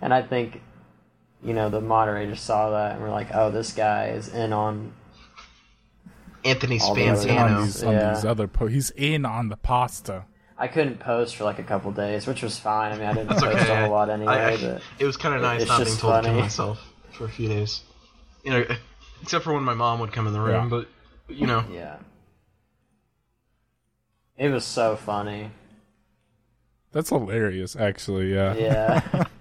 [0.00, 0.60] and I think,
[1.44, 4.92] you know, the moderators saw that and were like, "Oh, this guy is in on."
[6.44, 7.64] Anthony All the other on Fantano.
[7.66, 8.22] these, Yeah.
[8.30, 10.24] other po- he's in on the pasta
[10.60, 12.92] I couldn't post for like a couple days, which was fine.
[12.92, 13.72] I mean, I didn't That's post okay.
[13.72, 14.32] a whole lot anyway.
[14.34, 16.40] I- I- but it was kind of nice not being just told to funny.
[16.40, 16.78] myself
[17.12, 17.80] for a few days.
[18.44, 18.64] You know,
[19.22, 20.64] except for when my mom would come in the room.
[20.64, 20.68] Yeah.
[20.68, 20.88] But
[21.34, 21.96] you know, yeah,
[24.36, 25.50] it was so funny.
[26.92, 29.24] that's hilarious actually yeah Yeah.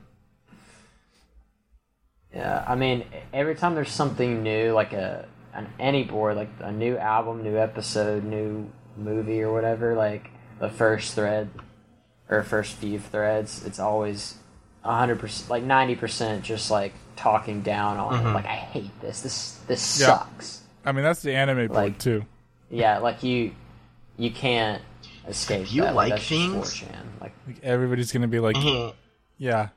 [2.34, 6.72] yeah, I mean, every time there's something new, like a an any board, like a
[6.72, 10.30] new album, new episode, new movie or whatever, like
[10.60, 11.50] the first thread
[12.30, 14.36] or first few threads, it's always
[14.84, 18.30] hundred percent, like ninety percent, just like talking down on it.
[18.34, 19.22] Like I hate this.
[19.22, 20.08] This this Yeah.
[20.08, 20.62] sucks.
[20.86, 22.26] i mean that's the anime board Like- too
[22.70, 23.52] Yeah, like you
[24.18, 24.82] you can't
[25.28, 25.64] escape.
[25.64, 25.94] If you that.
[25.96, 26.88] like that's things- 4chan.
[27.22, 28.94] like like everybody's gonna be like Mhm.
[29.38, 29.70] yeah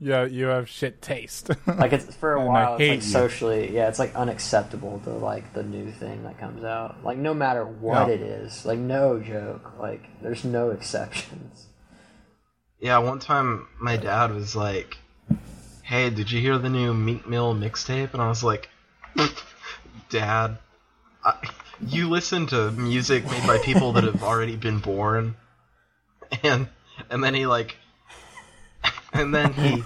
[0.00, 3.02] yeah you have shit taste like it's for a while it's hate like you.
[3.10, 7.34] socially yeah it's like unacceptable to like the new thing that comes out like no
[7.34, 8.14] matter what Yeah.
[8.14, 11.66] it is like no joke like there's no exceptions
[12.80, 12.98] yeah.
[12.98, 14.98] One time, my dad was like,
[15.82, 18.68] "Hey, did you hear the new Meek Mill mixtape?" And I was like,
[20.10, 20.58] "Dad,
[21.24, 21.34] I,
[21.84, 25.34] you listen to music made by people that have already been born."
[26.44, 26.68] And
[27.10, 27.76] and then he like,
[29.12, 29.82] and then he.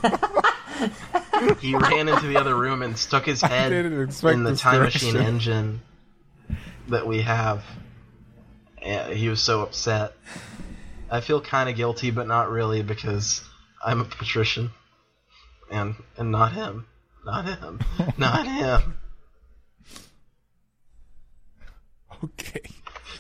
[1.60, 3.96] he ran into the other room and stuck his head in
[4.44, 5.12] the time direction.
[5.12, 5.82] machine engine
[6.88, 7.64] that we have.
[8.80, 10.12] And he was so upset.
[11.10, 13.42] I feel kind of guilty, but not really because
[13.84, 14.70] I'm a patrician,
[15.70, 16.86] and and not him,
[17.24, 17.80] not him,
[18.16, 18.96] not him.
[22.24, 22.60] Okay.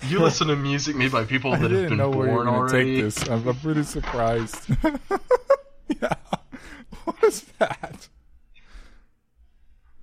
[0.06, 2.54] You listen to music made by people that have been know where you were born
[2.54, 3.02] already.
[3.02, 4.68] I'm, I'm pretty surprised.
[6.00, 6.14] yeah.
[7.04, 8.08] What is that?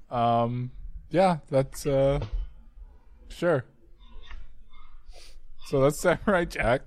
[0.09, 0.71] Um.
[1.11, 2.19] Yeah, that's uh.
[3.29, 3.63] Sure.
[5.67, 6.81] So that's Samurai Jack.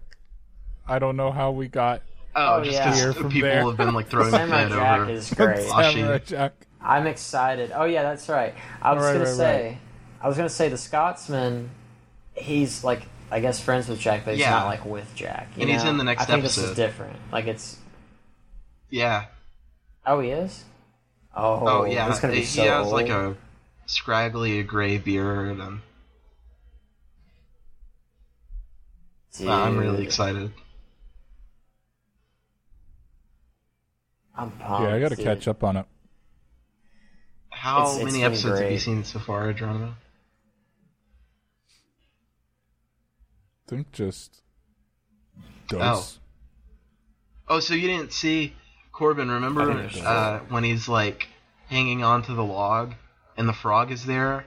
[0.87, 2.03] I don't know how we got
[2.35, 2.85] Oh, Oh, just yeah.
[2.91, 3.63] 'cause Here from people there.
[3.65, 5.11] have been like throwing Samurai shit Jack over.
[5.11, 5.69] is great.
[5.69, 6.53] Samurai Jack.
[6.81, 7.73] I'm excited.
[7.75, 8.55] Oh yeah, that's right.
[8.81, 9.79] I was Right, gonna right, say,
[10.21, 11.71] I was gonna say the Scotsman.
[12.35, 14.51] He's like, I guess, friends with Jack, but he's Yeah.
[14.51, 15.49] not like with Jack.
[15.57, 17.17] you And he's in the next I think this is different.
[17.31, 17.77] Like it's.
[18.93, 19.25] Yeah.
[20.05, 20.65] Oh, he is.
[21.35, 22.11] Oh, Oh, yeah.
[22.11, 22.93] It's gonna be he so has old.
[22.93, 23.35] like a
[23.87, 25.81] scraggly gray beard, and
[29.39, 30.53] Dude, I'm really excited.
[34.37, 34.83] I'm pumped.
[34.89, 35.25] Yeah, I got to dude.
[35.25, 35.87] catch up on it.
[37.51, 39.95] How It's- it's many been episodes have you seen so far, Adrona?
[43.67, 44.43] I think just
[45.41, 45.45] oh.
[45.69, 46.19] dose.
[47.49, 48.55] Oh, so you didn't see
[48.93, 49.31] Corbin?
[49.31, 51.29] Remember I think there's uh, when he's like
[51.69, 52.95] hanging onto the log,
[53.37, 54.47] and the frog is there,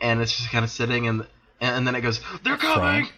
[0.00, 1.20] and it's just kind of sitting, and
[1.60, 3.08] and, and then it goes, "They're coming!"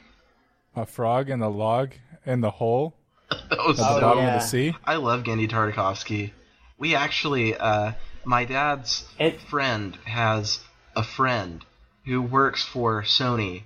[0.76, 1.92] A frog in the log
[2.26, 2.94] in the hole
[3.30, 4.00] that was at the so.
[4.00, 4.34] bottom yeah.
[4.36, 4.74] of the sea.
[4.84, 6.32] I love Genndy Tartakovsky.
[6.78, 7.92] We actually, uh,
[8.24, 10.60] my dad's It- friend has
[10.96, 11.64] a friend
[12.04, 13.62] who works for Sony,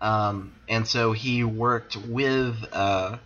[0.00, 3.18] um, and so he worked with uh,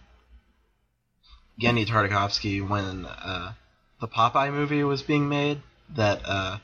[1.60, 3.52] Genndy Tartakovsky when uh,
[4.00, 5.62] the Popeye movie was being made
[5.94, 6.58] that uh,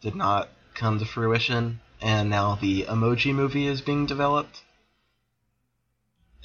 [0.00, 4.62] did not come to fruition, and now the Emoji movie is being developed.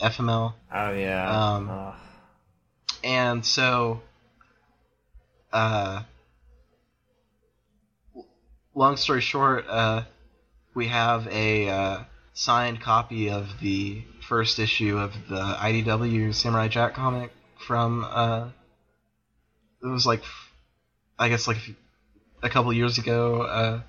[0.01, 0.53] FML.
[0.73, 1.55] Oh yeah.
[1.55, 1.95] Um, Ugh.
[3.03, 4.01] And so,
[5.53, 6.03] uh,
[8.75, 10.03] long story short, uh,
[10.73, 12.03] we have a uh,
[12.33, 18.49] signed copy of the first issue of the IDW Samurai Jack comic from, uh,
[19.83, 20.23] it was like,
[21.17, 21.57] I guess like
[22.41, 23.81] a couple years ago, uh,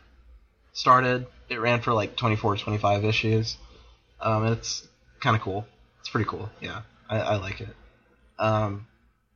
[0.72, 1.26] started.
[1.48, 3.56] It ran for like 24, 25 issues.
[4.20, 4.86] Um, it's
[5.20, 5.66] kind of cool.
[6.00, 6.50] It's pretty cool.
[6.60, 7.74] Yeah, I, I like it.
[8.38, 8.86] Um,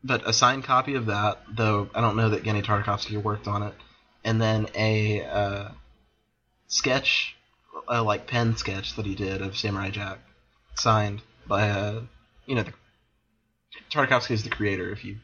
[0.02, 3.62] but a signed copy of that, though I don't know that Genndy Tartakovsky worked on
[3.62, 3.74] it,
[4.22, 5.68] and then a uh,
[6.68, 7.34] sketch,
[7.88, 10.18] a like pen sketch that he did of Samurai Jack,
[10.74, 12.02] signed by uh,
[12.46, 12.72] you know, the,
[13.94, 14.90] Tartakovsky is the creator.
[14.90, 15.18] If you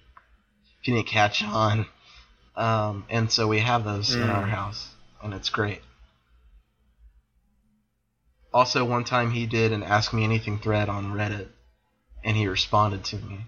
[0.80, 1.86] if you didn't catch on,
[2.56, 4.50] um, and so we have those in our Mm.
[4.50, 4.88] house,
[5.22, 5.82] and it's great.
[8.54, 11.48] Also, one time he did an Ask Me Anything thread on Reddit,
[12.24, 13.40] and he responded to me.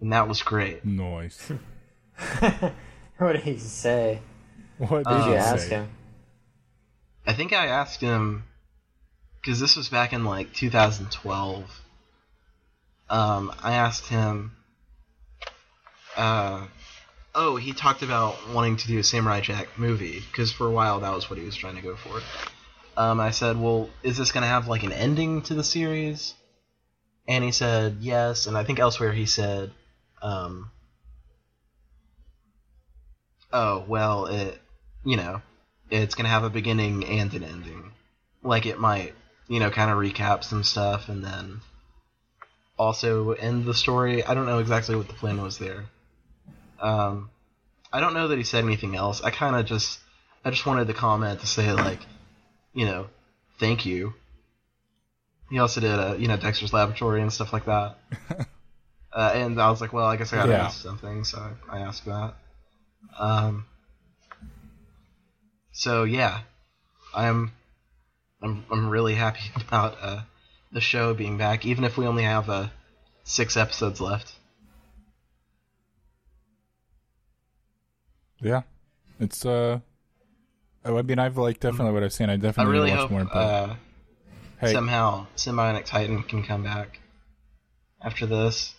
[0.00, 0.84] And that was great.
[0.84, 1.50] Nice.
[3.18, 4.20] what did he say?
[4.78, 5.70] What did Did you you ask say?
[5.76, 5.90] him?
[7.26, 8.44] I think I asked him,
[9.40, 11.80] because this was back in like 2012.
[13.10, 14.52] Um, I asked him,
[16.16, 16.66] uh,
[17.34, 21.00] oh, he talked about wanting to do a Samurai Jack movie, because for a while
[21.00, 22.20] that was what he was trying to go for.
[22.96, 26.34] Um, I said, well, is this going to have like an ending to the series?
[27.28, 29.70] And he said yes, and I think elsewhere he said,
[30.20, 30.70] um,
[33.52, 34.60] oh, well, it,
[35.04, 35.42] you know,
[35.90, 37.92] it's going to have a beginning and an ending.
[38.42, 39.14] Like it might,
[39.46, 41.60] you know, kind of recap some stuff and then
[42.78, 44.24] also end the story.
[44.24, 45.86] I don't know exactly what the plan was there.
[46.80, 47.30] Um,
[47.92, 49.22] I don't know that he said anything else.
[49.22, 49.98] I kind of just,
[50.44, 52.00] I just wanted to comment to say like,
[52.72, 53.06] you know,
[53.58, 54.14] thank you.
[55.50, 57.96] He also did, a you know, Dexter's Laboratory and stuff like that.
[59.12, 60.66] uh, and I was like, well, I guess I gotta Yeah.
[60.66, 61.38] ask something, so
[61.70, 62.34] I, I asked that.
[63.18, 63.64] Um,
[65.72, 66.40] so yeah,
[67.14, 67.52] I'm,
[68.42, 70.20] I'm, I'm really happy about uh,
[70.72, 72.68] the show being back, even if we only have uh,
[73.24, 74.34] six episodes left.
[78.40, 78.62] Yeah,
[79.18, 79.80] it's uh.
[80.84, 82.30] Oh, I mean, I've like definitely what I've seen.
[82.30, 83.24] I I definitely really watch hope more.
[83.24, 83.74] But uh,
[84.60, 87.00] hey, somehow Sym-Bionic Titan can come back
[88.00, 88.74] after this,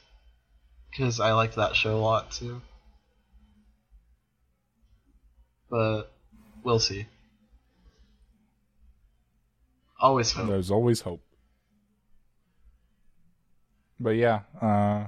[0.90, 2.62] because I liked that show a lot too.
[5.70, 6.12] But
[6.64, 7.06] we'll see.
[10.00, 10.48] Always hope.
[10.48, 11.22] there's always hope.
[14.00, 15.08] But yeah, uh,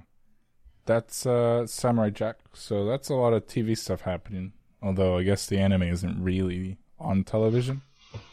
[0.86, 2.38] that's uh, Samurai Jack.
[2.54, 4.54] So that's a lot of TV stuff happening.
[4.82, 7.82] Although I guess the anime isn't really on television.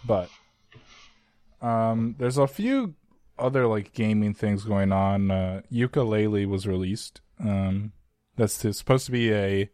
[0.05, 0.31] But
[1.61, 2.95] um, there's a few
[3.39, 5.31] other like gaming things going on.
[5.31, 7.21] Uh, Yooka-Laylee was released.
[7.41, 7.93] Um,
[8.37, 9.71] that's supposed to be a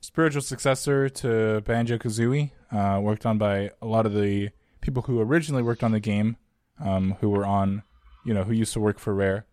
[0.00, 4.50] spiritual successor to Banjo Kazooie, uh, worked on by a lot of the
[4.80, 6.36] people who originally worked on the game,
[6.80, 7.82] um, who were on,
[8.24, 9.46] you know, who used to work for Rare.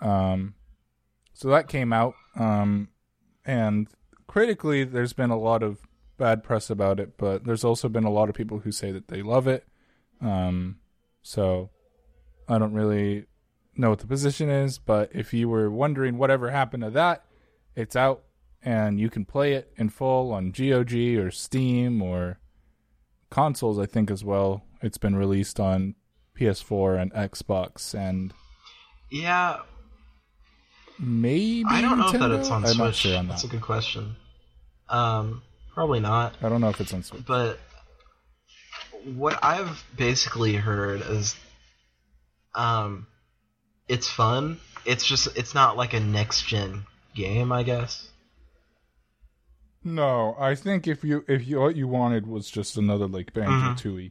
[0.00, 0.54] Um,
[1.32, 2.88] so that came out, um,
[3.44, 3.88] and
[4.26, 5.80] critically, there's been a lot of
[6.18, 9.08] bad press about it, but there's also been a lot of people who say that
[9.08, 9.66] they love it.
[10.20, 10.78] Um,
[11.22, 11.70] so
[12.48, 13.26] I don't really
[13.76, 17.24] know what the position is, but if you were wondering whatever happened to that,
[17.74, 18.22] it's out
[18.62, 22.38] and you can play it in full on GOG or Steam or
[23.30, 24.62] consoles, I think, as well.
[24.82, 25.94] It's been released on
[26.38, 28.32] PS4 and Xbox and
[29.10, 29.60] Yeah,
[30.98, 32.14] maybe I don't know Nintendo?
[32.14, 32.78] if that it's on I'm Switch.
[32.78, 34.16] not sure on That's a good question.
[34.88, 35.42] Um,
[35.74, 36.34] probably not.
[36.42, 37.24] I don't know if it's on Switch.
[37.26, 37.58] But
[39.14, 41.36] what I've basically heard is,
[42.54, 43.06] um,
[43.88, 44.58] it's fun.
[44.84, 46.84] It's just it's not like a next gen
[47.14, 48.08] game, I guess.
[49.84, 53.74] No, I think if you if you what you wanted was just another like Banjo
[53.80, 54.10] Tooie,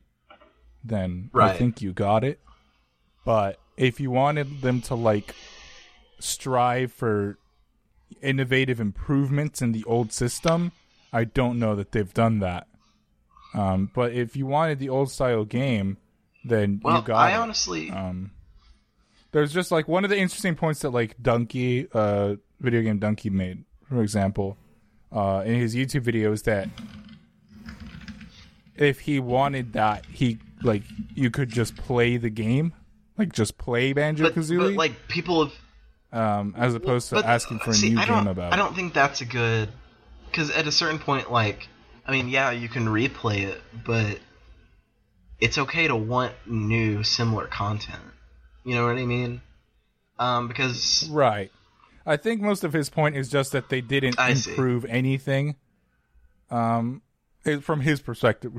[0.83, 2.39] then I think you got it.
[3.25, 5.36] But if you wanted them to like
[6.26, 7.38] strive for
[8.21, 10.71] innovative improvements in the old system,
[11.13, 12.67] I don't know that they've done that.
[13.53, 15.97] Um, but if you wanted the old style game,
[16.43, 17.36] then Well, you got Well, I it.
[17.36, 18.32] honestly, Um,
[19.32, 23.32] there's just like one of the interesting points that like Dunkey, uh, video game Dunkey
[23.32, 24.57] made, for example,
[25.11, 26.67] uh, in his YouTube video is that
[28.76, 32.73] if he wanted that, he like you could just play the game,
[33.17, 35.53] like just play Banjo Kazooie, like people have
[36.16, 38.51] um, as opposed to but, asking for a see, new game about.
[38.51, 38.53] It.
[38.53, 39.70] I don't think that's a good
[40.28, 41.68] because at a certain point, like,
[42.05, 44.20] I mean, yeah, you can replay it, but
[45.39, 48.01] it's okay to want new, similar content.
[48.63, 49.41] You know what I mean?
[50.18, 51.51] Um, because Right.
[52.05, 54.51] I think most of his point is just that they didn't I see.
[54.51, 55.55] improve anything.
[56.49, 57.01] Um,
[57.43, 58.53] it- from his perspective,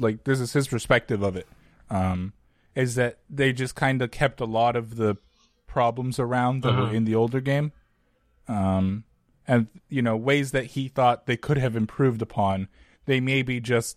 [0.00, 1.46] like this is his perspective of it.
[1.90, 2.32] Um,
[2.74, 5.16] is that they just kind of kept a lot of the
[5.68, 6.86] problems around that Uh-huh.
[6.86, 7.70] were in the older game.
[8.48, 9.04] Um,
[9.46, 12.66] and you know ways that he thought they could have improved upon.
[13.06, 13.96] They maybe just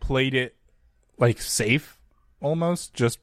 [0.00, 0.56] played it
[1.18, 2.00] like safe,
[2.40, 3.20] almost just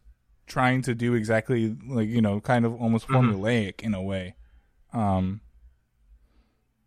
[0.47, 4.35] trying to do exactly like you know kind of almost formulaic in a way
[4.91, 5.39] um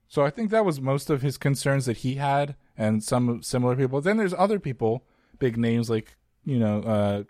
[0.07, 3.75] so i think that was most of his concerns that he had and some similar
[3.75, 5.03] people then there's other people
[5.39, 7.23] big names like you know uh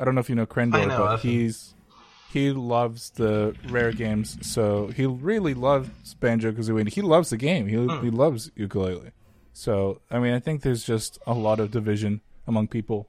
[0.00, 1.74] i don't know if you know Krendor, know, but he's
[2.32, 7.36] he loves the rare games so he really loves banjo kazooie and he loves the
[7.36, 8.02] game he, Hmm.
[8.04, 9.12] he loves Yooka-Laylee
[9.52, 13.08] so i mean i think there's just a lot of division among people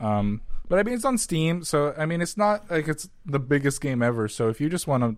[0.00, 3.40] um, but I mean, it's on Steam, so I mean, it's not like it's the
[3.40, 4.28] biggest game ever.
[4.28, 5.16] So if you just want to,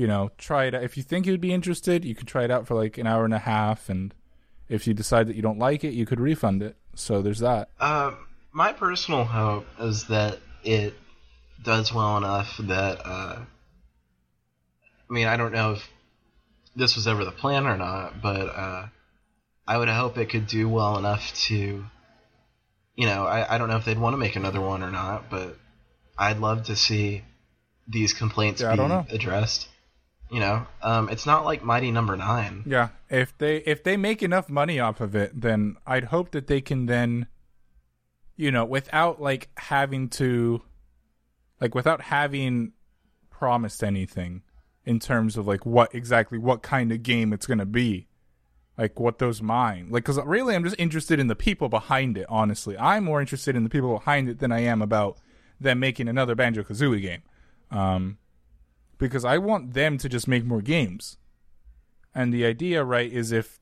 [0.00, 2.50] you know, try it, out, if you think you'd be interested, you could try it
[2.50, 4.14] out for like an hour and a half, and
[4.68, 6.76] if you decide that you don't like it, you could refund it.
[6.94, 7.70] So there's that.
[7.80, 8.12] uh,
[8.52, 10.94] my personal hope is that it
[11.62, 13.38] does well enough that uh,
[15.08, 15.88] I mean, I don't know if
[16.76, 18.86] this was ever the plan or not, but uh,
[19.66, 21.84] I would hope it could do well enough to,
[22.94, 25.30] you know, I, I don't know if they'd want to make another one or not,
[25.30, 25.56] but
[26.16, 27.24] I'd love to see
[27.86, 29.68] these complaints Yeah, be addressed.
[30.30, 32.64] You know, um, it's not like Mighty Number Nine.
[32.66, 36.48] Yeah, if they if they make enough money off of it, then I'd hope that
[36.48, 37.28] they can then,
[38.36, 40.60] you know, without like having to,
[41.60, 42.72] like without having
[43.30, 44.42] promised anything
[44.84, 48.06] in terms of like what exactly what kind of game it's gonna be,
[48.76, 52.26] like what those mind like because really I'm just interested in the people behind it.
[52.28, 55.18] Honestly, I'm more interested in the people behind it than I am about
[55.60, 57.22] them making another Banjo Kazooie game,
[57.70, 58.18] um,
[58.98, 61.16] because I want them to just make more games.
[62.14, 63.60] And the idea, right, is if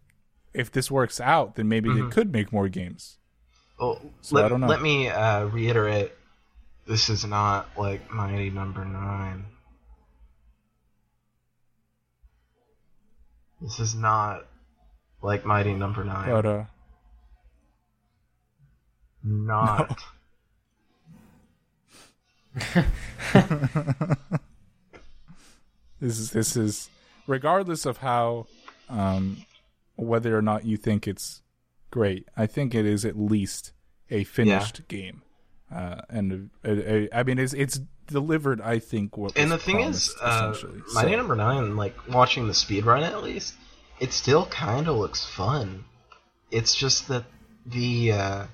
[0.55, 3.19] if this works out, then maybe they could make more games.
[3.79, 4.69] Well, So let, I don't know.
[4.69, 6.13] let me uh, reiterate.
[6.87, 9.47] This is not like Mighty Number Nine.
[13.61, 14.47] This is not
[15.21, 16.31] like Mighty Number Nine.
[16.31, 16.65] But uh,
[19.25, 19.99] not.
[26.01, 26.89] this is this is
[27.27, 28.47] regardless of how,
[28.89, 29.45] um,
[29.97, 31.43] whether or not you think it's
[31.91, 32.29] great.
[32.37, 33.73] I think it is at least
[34.09, 35.23] a finished game.
[35.75, 38.61] Uh, and uh, uh, I mean, it's it's delivered.
[38.61, 40.83] I think what And the was thing is, promised, uh, essentially.
[40.95, 43.55] Mighty So- Number Nine, like watching the speed run at least,
[43.99, 45.85] it still kind of looks fun.
[46.53, 47.25] It's just that
[47.67, 48.47] the uh,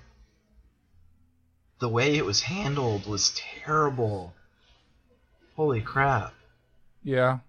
[1.80, 3.32] the way it was handled was
[3.64, 4.32] terrible.
[5.56, 6.32] Holy crap.
[7.04, 7.40] Yeah,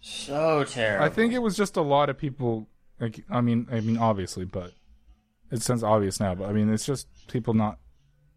[0.00, 1.04] So terrible.
[1.04, 2.66] I think it was just a lot of people.
[3.00, 4.72] Like, I mean, I mean, obviously, but
[5.50, 6.34] it sounds obvious now.
[6.34, 7.78] But I mean, it's just people not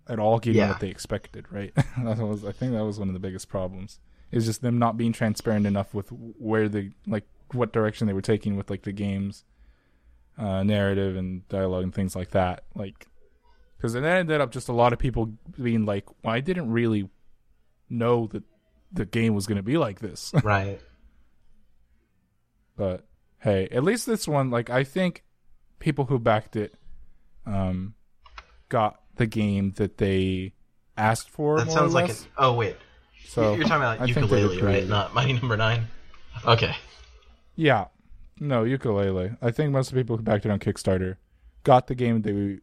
[0.07, 0.69] at all getting Yeah.
[0.69, 1.73] what they expected, right?
[2.03, 3.99] that was, I think, that was one of the biggest problems.
[4.31, 8.21] Is just them not being transparent enough with where the like what direction they were
[8.21, 9.43] taking with like the game's
[10.37, 12.63] uh, narrative and dialogue and things like that.
[12.73, 13.07] Like,
[13.75, 17.09] because it ended up just a lot of people being like, "Well, I didn't really
[17.89, 18.43] know that
[18.93, 20.79] the game was going to be like this." Right.
[22.77, 23.05] But
[23.39, 25.23] hey, at least this one, like I think
[25.79, 26.73] people who backed it
[27.45, 27.95] um
[28.69, 30.53] got the game that they
[30.97, 32.15] asked for That more sounds like an.
[32.37, 32.75] Oh wait,
[33.25, 34.87] so you're talking about I Yooka-Laylee, right?
[34.87, 35.87] Not Mighty Number Nine.
[36.45, 36.75] Okay.
[37.55, 37.85] Yeah.
[38.39, 39.37] No, Yooka-Laylee.
[39.41, 41.17] I think most of the people who backed it on Kickstarter
[41.63, 42.59] got the game they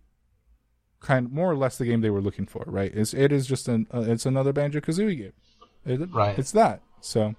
[1.01, 2.91] kind of, more or less the game they were looking for, right?
[2.95, 5.33] It's it is just an uh, it's another Banjo Kazooie game.
[5.87, 6.39] It- Right.
[6.39, 6.83] It's that.
[7.01, 7.35] So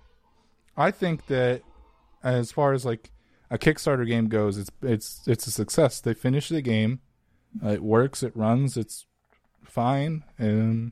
[0.77, 1.61] I think that
[2.23, 3.11] as far as like
[3.51, 5.99] a Kickstarter game goes, it's it's it's a success.
[5.99, 6.99] They finished the game.
[7.63, 8.23] It works.
[8.23, 8.77] It runs.
[8.77, 9.05] It's
[9.65, 10.23] fine.
[10.37, 10.91] And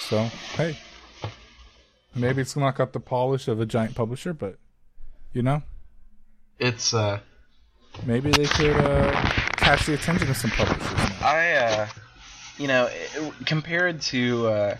[0.00, 0.18] so
[0.56, 0.76] hey,
[2.14, 4.58] maybe it's not got the polish of a giant publisher, but
[5.32, 5.62] you know,
[6.58, 7.20] It's uh.
[8.06, 9.12] maybe they could uh,
[9.56, 10.92] catch the attention of some publishers.
[10.92, 11.16] Now.
[11.22, 11.88] I uh,
[12.58, 14.76] you know, it, compared to uh,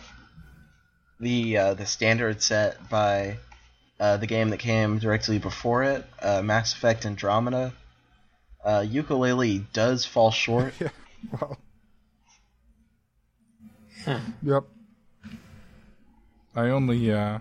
[1.21, 3.39] the uh, the standard set by
[3.99, 7.73] uh, the game that came directly before it, uh, Mass Effect Andromeda,
[8.65, 10.75] uh, Yooka-Laylee does fall short.
[10.81, 10.89] Yeah.
[11.33, 11.59] Well.
[14.43, 14.65] Yep.
[16.57, 17.39] I only uh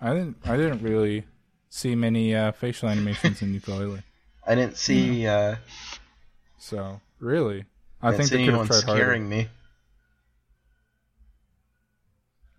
[0.00, 1.24] I didn't I didn't really
[1.68, 4.02] see many uh facial animations in Yooka-Laylee.
[4.46, 5.56] I didn't see uh,
[6.58, 7.64] So really.
[8.02, 9.00] I I think see they could have anyone tried harder.
[9.02, 9.48] scaring me.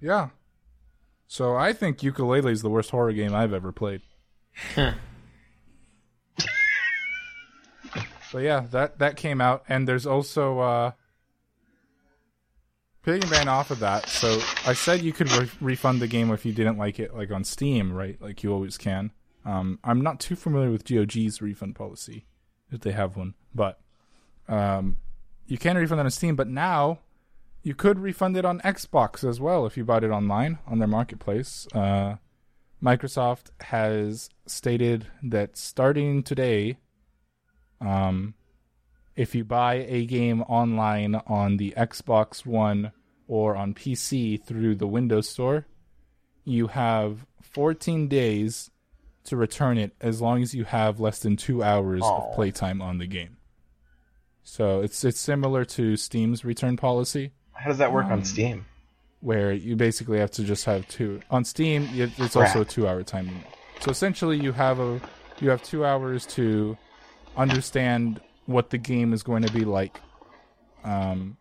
[0.02, 0.30] Yeah.
[1.28, 4.02] So I think Yooka-Laylee is the worst horror game I've ever played.
[8.32, 10.92] But yeah, that that came out, and there's also uh,
[13.06, 14.08] piggyback off of that.
[14.10, 17.32] So I said you could re- refund the game if you didn't like it, like
[17.32, 18.22] on Steam, right?
[18.22, 19.12] Like you always can.
[19.46, 22.26] Um, I'm not too familiar with GOG's refund policy,
[22.72, 23.80] if they have one, but
[24.48, 24.98] um,
[25.48, 26.36] you can refund it on Steam.
[26.36, 27.00] But now
[27.64, 30.88] you could refund it on Xbox as well if you bought it online on their
[30.88, 31.68] marketplace.
[31.74, 32.16] Uh,
[32.82, 36.78] Microsoft has stated that starting today,
[37.82, 38.34] um,
[39.16, 42.92] if you buy a game online on the Xbox One
[43.28, 45.66] or on PC through the Windows Store,
[46.46, 48.72] you have 14 days
[49.26, 52.30] to return it as long as you have less than two hours Aw.
[52.30, 53.38] of playtime on the game.
[54.44, 58.66] So it's it's similar to Steam's return policy How does that work Um, on Steam?
[59.22, 62.88] where you basically have to just have two on steam it- it's also a two
[62.88, 63.44] hour time limit
[63.82, 65.00] so essentially you have a
[65.42, 66.78] you have two hours to
[67.40, 70.00] understand what the game is going to be like
[70.84, 71.38] um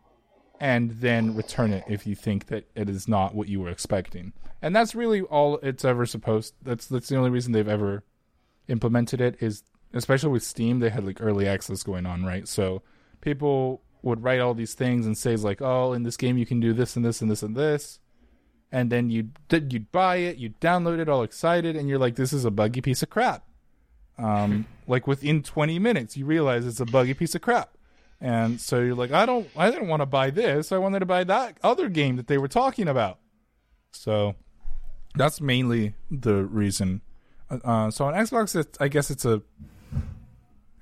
[0.60, 4.32] and then return it if you think that it is not what you were expecting.
[4.60, 8.04] And that's really all it's ever supposed that's that's the only reason they've ever
[8.66, 9.62] implemented it is
[9.94, 12.48] especially with steam they had like early access going on right?
[12.48, 12.82] So
[13.20, 16.60] people would write all these things and say like oh in this game you can
[16.60, 18.00] do this and this and this and this
[18.70, 22.32] and then you'd you'd buy it you'd download it all excited and you're like this
[22.32, 23.47] is a buggy piece of crap
[24.18, 27.70] um like within 20 minutes you realize it's a buggy piece of crap.
[28.20, 30.72] And so you're like i don't i didn't want to buy this.
[30.72, 33.18] I wanted to buy that other game that they were talking about.
[33.92, 34.34] So
[35.14, 37.02] that's mainly the reason.
[37.50, 39.42] Uh, uh, so on xbox it's, i guess it's a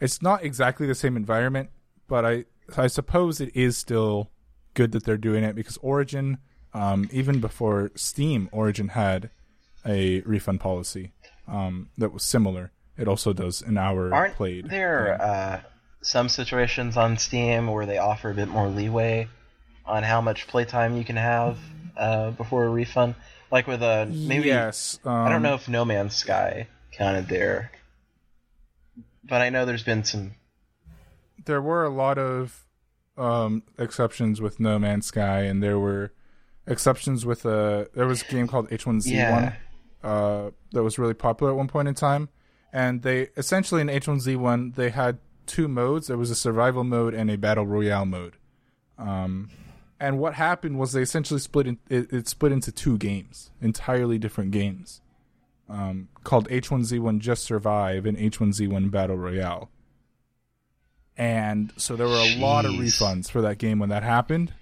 [0.00, 1.70] it's not exactly the same environment
[2.08, 2.44] but i
[2.76, 4.30] i suppose it is still
[4.74, 6.38] good that they're doing it because origin
[6.74, 9.30] um, even before steam origin had
[9.86, 11.12] a refund policy
[11.48, 15.60] um, that was similar it also does an hour Aren't played there uh,
[16.02, 19.28] some situations on Steam where they offer a bit more leeway
[19.84, 21.58] on how much playtime you can have
[21.96, 23.14] uh, before a refund?
[23.50, 27.70] Like with a maybe yes um, I don't know if No Man's Sky counted there,
[29.24, 30.32] but I know there's been some.
[31.44, 32.64] there were a lot of
[33.16, 36.12] um, exceptions with No Man's Sky, and there were
[36.66, 37.88] exceptions with a.
[37.94, 39.54] There was a game called H1Z1 Yeah.
[40.02, 42.28] uh, that was really popular at one point in time,
[42.76, 46.08] and they essentially in H1Z1 they had two modes.
[46.08, 48.34] There was a survival mode and a battle royale mode.
[48.98, 49.50] Um,
[49.98, 54.18] and what happened was they essentially split in, it, it split into two games, entirely
[54.18, 55.00] different games,
[55.70, 59.70] um, called H1Z1 Just Survive and H1Z1 Battle Royale
[61.16, 64.52] and so there were a lot of refunds for that game when that happened.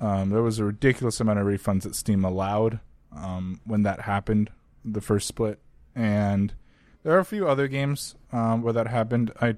[0.00, 2.78] Um, there was a ridiculous amount of refunds that Steam allowed
[3.16, 4.50] um, when that happened,
[4.84, 5.58] the first split,
[5.96, 6.54] and
[7.02, 9.32] there are a few other games um, where that happened.
[9.40, 9.56] I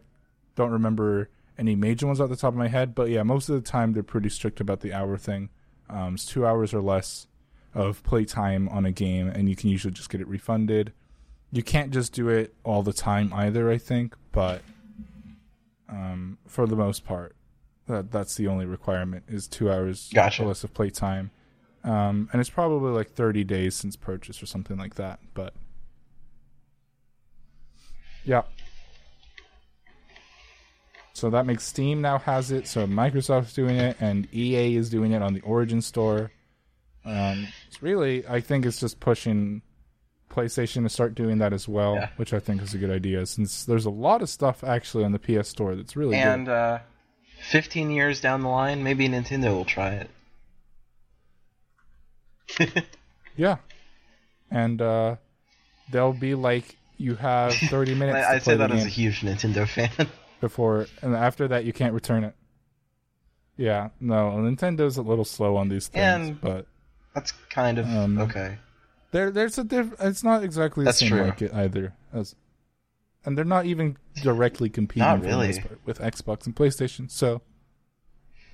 [0.57, 1.29] don't remember
[1.59, 3.93] any major ones off the top of my head, but yeah, most of the time
[3.93, 5.51] they're pretty strict about the hour thing.
[5.89, 7.27] Um, it's two hours or less
[7.75, 10.93] of playtime on a game, and you can usually just get it refunded.
[11.53, 14.63] You can't just do it all the time either, I think, but
[15.89, 17.37] um, for the most part,
[17.87, 20.43] that that's the only requirement is two hours Gotcha.
[20.43, 21.31] or less of playtime.
[21.85, 25.53] Um, and it's probably like 30 days since purchase or something like that, but
[28.25, 28.43] yeah.
[31.13, 32.67] So that makes Steam now has it.
[32.67, 36.33] So Microsoft's doing it, and EA is doing it on the Origin Store.
[37.05, 39.63] Um, it's really, I think it's just pushing
[40.31, 42.09] PlayStation to start doing that as well, Yeah.
[42.17, 43.25] which I think is a good idea.
[43.27, 46.53] Since there's a lot of stuff actually on the PS Store that's really And good.
[46.53, 46.79] uh,
[47.49, 49.91] 15 years down the line, maybe Nintendo will try
[52.59, 52.85] it.
[53.37, 53.57] Yeah,
[54.49, 55.17] and uh,
[55.91, 58.17] they'll be like, you have 30 minutes.
[58.27, 60.09] I, I'd play say that as a huge Nintendo fan.
[60.41, 62.35] before and after that you can't return it.
[63.57, 66.67] Yeah, no, Nintendo's a little slow on these things, And- but
[67.15, 68.59] That's kind of Um, okay.
[69.13, 71.25] there there's a diff- it's not exactly the That's same true.
[71.25, 72.35] market either as
[73.27, 75.59] and they're not even directly competing Not really.
[75.61, 77.41] part with Xbox and PlayStation, so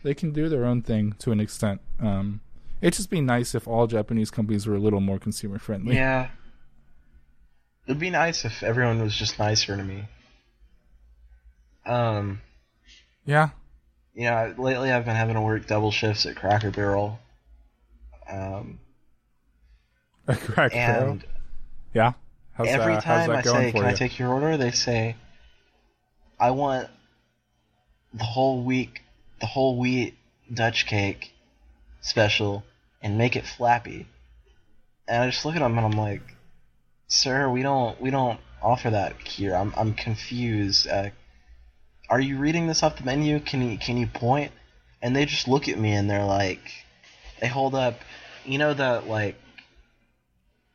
[0.04, 1.80] they can do their own thing to an extent.
[1.98, 2.40] Um
[2.82, 5.96] it'd just be nice if all Japanese companies were a little more consumer friendly.
[5.96, 6.28] Yeah.
[7.86, 10.04] It'd be nice if everyone was just nicer to me.
[11.86, 12.40] Um,
[13.24, 13.50] Yeah.
[14.14, 17.18] you know, lately I've been having to work double shifts at Cracker Barrel.
[18.28, 18.78] Um,
[20.28, 21.18] A crack barrel.
[21.94, 22.12] Yeah.
[22.52, 23.86] How's every that, how's time I going say, "Can you?
[23.88, 25.16] I take your order?" they say,
[26.38, 26.88] "I want
[28.12, 29.02] the whole week,
[29.40, 30.16] the whole wheat
[30.52, 31.32] Dutch cake
[32.02, 32.62] special,
[33.02, 34.06] and make it flappy."
[35.08, 36.22] And I just look at them and I'm like,
[37.10, 39.54] "Sir, we don't, we don't offer that here.
[39.54, 40.88] I'm, I'm confused.
[40.88, 41.10] Uh,
[42.08, 43.40] are you reading this off the menu?
[43.40, 44.52] Can you, can you point?"
[45.02, 46.60] And they just look at me and they're like,
[47.40, 48.00] they hold up,
[48.44, 49.36] you know that like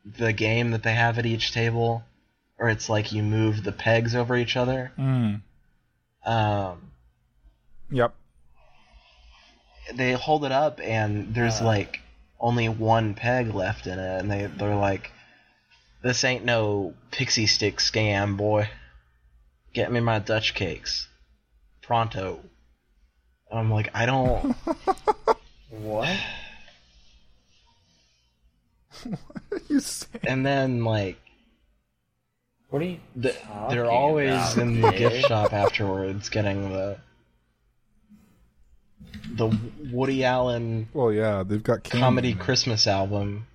[0.04, 2.02] the game that they have at each table,
[2.58, 4.92] or it's like you move the pegs over each other.
[4.98, 5.42] Mm.
[6.24, 6.90] Um,
[7.90, 8.14] Yep.
[9.94, 11.66] they hold it up, and there's Uh.
[11.66, 12.00] like
[12.40, 15.12] only one peg left in it, and they they're like,
[16.06, 18.68] "This ain't no pixie stick scam, boy.
[19.72, 21.08] Get me my Dutch cakes,
[21.82, 22.40] pronto."
[23.50, 24.54] And I'm like, I don't.
[25.70, 26.16] What?
[29.02, 29.18] What
[29.52, 31.18] are you say and then like
[32.70, 33.00] What are you?
[33.14, 33.34] the,
[33.68, 36.98] they're always about, in the gift shop afterwards, getting the
[39.34, 39.58] the
[39.90, 42.38] Woody Allen Well, yeah, they've got candy comedy in.
[42.38, 43.46] Christmas album.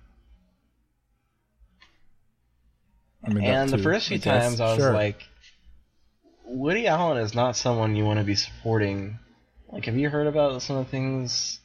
[3.24, 4.92] I mean, And the too, first few times I was Sure.
[4.92, 5.22] like,
[6.44, 9.18] Woody Allen is not someone you want to be supporting.
[9.70, 11.60] Like, have you heard about some of the things?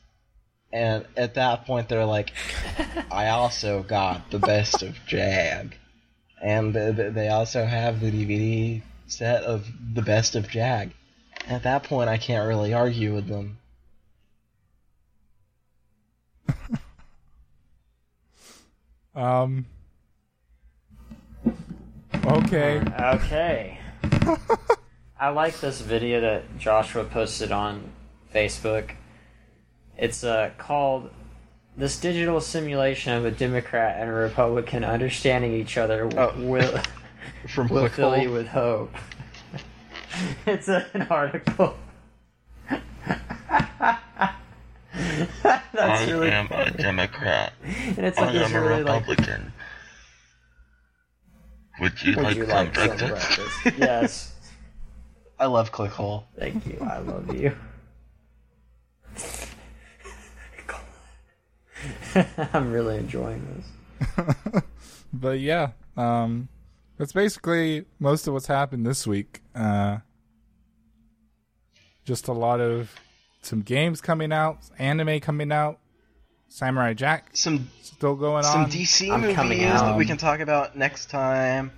[0.72, 2.32] And at that point, they're like,
[3.12, 5.76] I also got the best of Jag.
[6.42, 10.94] And th- th- they also have the DVD set of the best of Jag.
[11.48, 13.58] At that point, I can't really argue with them.
[19.16, 19.66] Um.
[22.28, 22.84] Okay.
[23.00, 23.80] Okay.
[25.20, 27.90] I like this video that Joshua posted on
[28.36, 28.92] Facebook.
[29.98, 31.10] It's uh, called
[31.78, 36.34] "This Digital Simulation of a Democrat and a Republican Understanding Each Other Oh.
[36.38, 36.82] Will
[37.48, 38.94] From Will Fill You with Hope."
[40.46, 41.78] it's a, an article.
[45.72, 46.72] That's really funny.
[46.72, 47.54] Democrat.
[47.64, 49.08] And it's like it's really like
[51.80, 53.38] Would you Would like you some like some breakfast?
[53.64, 53.80] breakfast?
[53.80, 54.34] yes.
[55.40, 56.24] I love Clickhole.
[56.38, 56.78] Thank you.
[56.82, 57.56] I love you.
[62.54, 63.46] I'm really enjoying
[64.00, 64.64] this.
[65.14, 66.50] but yeah, um,
[66.98, 69.42] that's basically most of what's happened this week.
[69.54, 69.98] Uh,
[72.04, 72.96] just a lot of
[73.42, 75.80] some games coming out, anime coming out,
[76.50, 78.72] Samurai Jack Some still going some on.
[78.72, 81.72] Some DC I'm movies coming that we can talk about next time.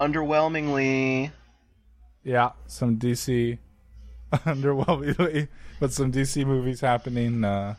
[0.00, 1.30] Underwhelmingly,
[2.24, 3.58] yeah, some DC
[4.32, 7.44] underwhelmingly, but some DC movies happening.
[7.44, 7.74] Uh,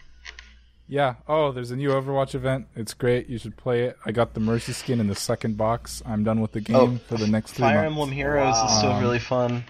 [0.88, 1.16] yeah.
[1.28, 2.68] Oh, there's a new Overwatch event.
[2.76, 3.28] It's great.
[3.28, 3.98] You should play it.
[4.06, 6.04] I got the Mercy skin in the second box.
[6.06, 7.92] I'm done with the game Oh, for the next three Fire months.
[7.92, 9.64] Emblem Heroes is still really fun.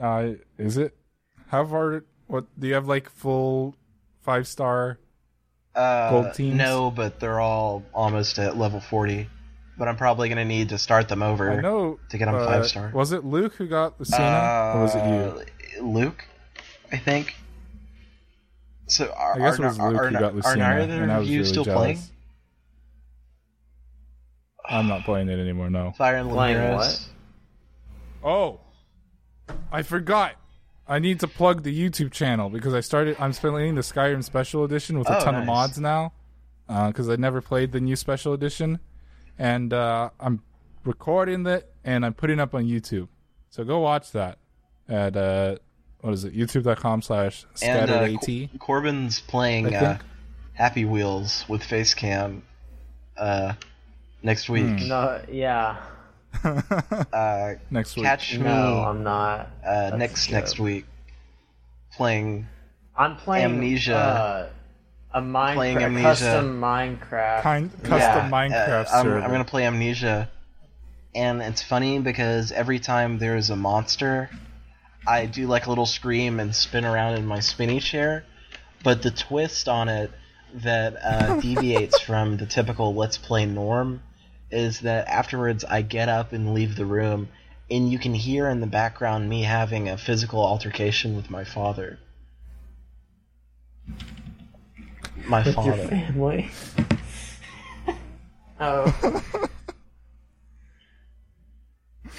[0.00, 0.96] Uh, is it?
[1.48, 2.04] How far?
[2.26, 2.86] What do you have?
[2.88, 3.74] Like full
[4.22, 4.98] five star?
[5.74, 6.56] Uh, Gold teams?
[6.56, 9.28] No, but they're all almost at level 40.
[9.76, 11.50] But I'm probably going to need to start them over.
[11.50, 12.92] I know to get 'em uh, five-star.
[12.94, 15.80] Was it Luke who got the Cena, or was it you?
[15.80, 16.24] Uh, Luke,
[16.92, 17.34] I think.
[18.86, 21.02] So are, I guess are, it was are, Luke are, who got are Lucina, neither
[21.02, 21.80] and I of was you really still jealous.
[21.80, 21.98] playing
[24.66, 25.70] I'm not playing it anymore.
[25.70, 25.92] No.
[25.92, 27.08] Fire Emblem Playing Heroes?
[28.22, 28.60] Oh,
[29.70, 30.36] I forgot.
[30.86, 33.16] I need to plug the YouTube channel because I started.
[33.18, 36.12] I'm playing the Skyrim Special Edition with a Oh, ton of mods now,
[36.66, 38.78] because I never played the new Special Edition,
[39.38, 40.42] and uh, I'm
[40.84, 43.08] recording it and I'm putting it up on YouTube.
[43.50, 44.38] So go watch that
[44.88, 45.56] at uh,
[46.02, 46.34] what is it?
[46.34, 49.98] YouTube.com/slash And uh, Cor- Corbin's playing uh.
[50.52, 52.42] Happy Wheels with Facecam
[53.16, 53.54] uh,
[54.22, 54.66] next week.
[54.80, 54.88] Hmm.
[54.88, 55.76] No, yeah.
[56.42, 58.04] Uh, Next week.
[58.04, 59.50] catch me No, I'm not.
[59.66, 60.32] uh, next joke.
[60.34, 60.84] next week
[61.96, 62.46] playing
[62.96, 63.96] I'm playing Amnesia.
[63.96, 64.48] Uh,
[65.12, 66.08] a Minecraft Playing Amnesia.
[66.08, 67.42] custom Minecraft.
[67.42, 69.22] kind custom Yeah, Minecraft Uh, I'm.
[69.22, 70.28] I'm gonna play Amnesia,
[71.14, 74.28] and it's funny because every time there's a monster,
[75.06, 78.24] I do like a little scream and spin around in my spinny chair.
[78.82, 80.10] But the twist on it
[80.54, 84.02] that uh, deviates from the typical Let's Play norm
[84.54, 87.28] is that afterwards I get up and leave the room,
[87.70, 91.98] and you can hear in the background me having a physical altercation with my father.
[95.26, 95.88] My with your father.
[95.88, 96.50] family.
[98.60, 99.22] oh.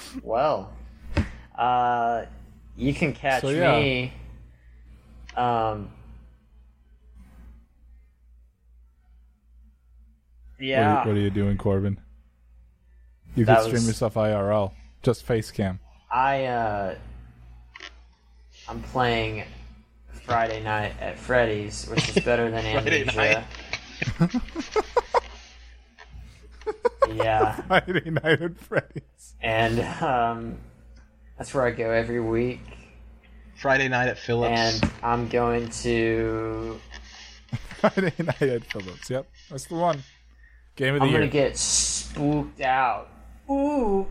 [0.22, 0.72] well,
[1.56, 2.26] uh,
[2.76, 3.78] you can catch So, yeah.
[3.78, 4.12] me.
[5.36, 5.90] Um.
[10.58, 11.02] What, are Yeah.
[11.02, 11.98] you, what are you doing, Corbin?
[13.36, 14.72] You That could stream was- yourself IRL,
[15.02, 15.78] just face cam.
[16.10, 16.94] I uh
[18.68, 19.44] I'm playing
[20.24, 23.44] Friday night at Freddy's, which is better than Friday Amnesia.
[27.14, 29.34] yeah, Friday night at Freddy's.
[29.40, 30.58] and um
[31.38, 32.60] that's where I go every week,
[33.56, 34.58] Friday night at Phillips.
[34.82, 36.80] and I'm going to
[37.80, 39.10] Friday night at Phillips.
[39.10, 40.02] Yep, that's the one.
[40.76, 41.20] Game of the I'm year.
[41.20, 43.08] gonna get spooked out.
[43.50, 44.06] Ooh.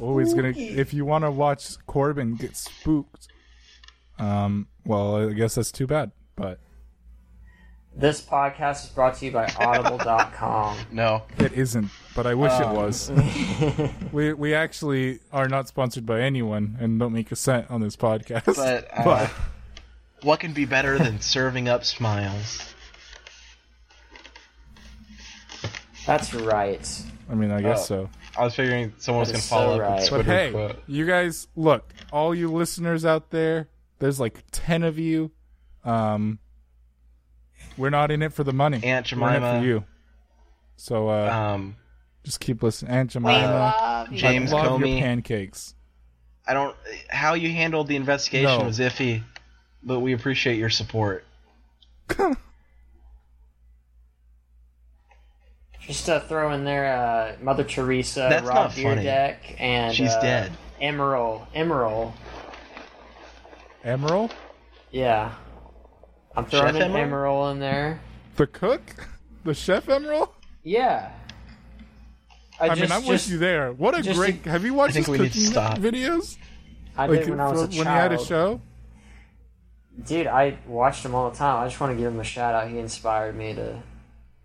[0.00, 0.52] oh, he's gonna.
[0.52, 0.68] spooky.
[0.70, 3.28] If you want to watch Corbin get spooked,
[4.18, 6.12] um, well, I guess that's too bad.
[6.36, 6.58] But
[7.94, 10.78] This podcast is brought to you by Audible.com.
[10.92, 11.22] no.
[11.38, 11.88] it isn't.
[12.14, 13.10] But I wish it Um, was.
[14.12, 17.96] we we actually are not sponsored by anyone and don't make a cent on this
[17.96, 18.56] podcast.
[18.56, 19.28] But, uh,
[20.22, 22.72] what can be better than serving up smiles?
[26.06, 27.02] That's right.
[27.30, 28.08] I mean, I guess Oh.
[28.08, 28.10] so.
[28.36, 30.00] I was figuring someone was gonna follow so up right.
[30.00, 30.82] with But hey, quote.
[30.86, 33.68] you guys, look, all you listeners out there,
[33.98, 35.30] there's like 10 of you.
[35.84, 36.38] Um,
[37.76, 38.76] we're not in it for the money.
[38.84, 39.60] Aunt We're in it Jemima.
[39.60, 39.84] for you.
[40.76, 41.76] So uh, Um,
[42.24, 42.90] just keep listening.
[42.92, 45.00] Aunt Jemima, James I love your Comey.
[45.00, 45.74] pancakes.
[46.46, 46.76] I don't.
[47.08, 48.64] How you handled the investigation No.
[48.66, 49.22] was iffy,
[49.82, 51.24] but we appreciate your support.
[55.86, 59.04] Just uh, throw in there uh, Mother Teresa, That's Rob not funny.
[59.04, 60.52] Dyrdek, and She's uh, dead.
[60.80, 61.46] Emeril.
[61.54, 62.12] Emeril.
[63.84, 64.30] Emeril,
[64.92, 65.32] Yeah.
[66.36, 67.08] I'm throwing Chef an Emeril?
[67.10, 68.00] Emeril in there.
[68.36, 68.80] the cook,
[69.44, 70.28] the chef Emeril.
[70.62, 71.10] Yeah.
[72.60, 73.72] I, just, mean, I'm just, with you there.
[73.72, 74.44] What a just great!
[74.46, 75.78] have you watched I think his we need to cooking stop.
[75.78, 76.36] videos?
[76.96, 77.86] I Like did when I was a when child.
[77.88, 78.60] he had a show.
[80.06, 81.62] Dude, I watched him all the time.
[81.62, 82.70] I just want to give him a shout out.
[82.70, 83.82] He inspired me to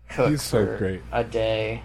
[0.08, 1.02] cook He's so great.
[1.12, 1.82] a day.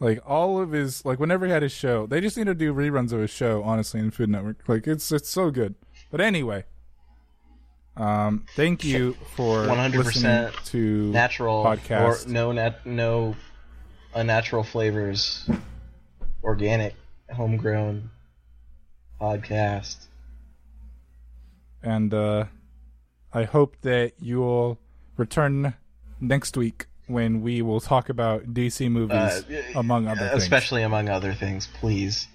[0.00, 2.72] Like all of his, like whenever he had his show, they just need to do
[2.72, 3.62] reruns of his show.
[3.64, 5.74] Honestly, in Food Network, like it's it's so good.
[6.10, 6.64] But anyway,
[7.96, 12.26] um, thank you for 100% to Natural podcast.
[12.26, 13.34] or no nat- no
[14.14, 15.50] unnatural flavors,
[16.44, 16.94] organic,
[17.34, 18.10] homegrown
[19.20, 20.06] podcast.
[21.82, 22.44] and uh,
[23.32, 24.78] I hope that you'll
[25.16, 25.74] return
[26.20, 29.42] next week when we will talk about DC movies, Uh,
[29.74, 30.42] among other things.
[30.42, 32.28] Especially among other things, please.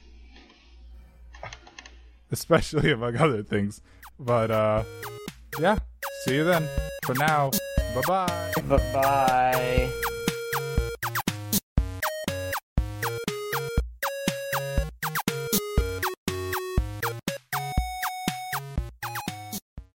[2.31, 3.81] especially among other things.
[4.19, 4.83] But uh,
[5.59, 5.77] yeah,
[6.25, 6.67] see you then.
[7.05, 7.51] For now,
[7.93, 8.51] bye bye.
[8.67, 10.03] Bye bye.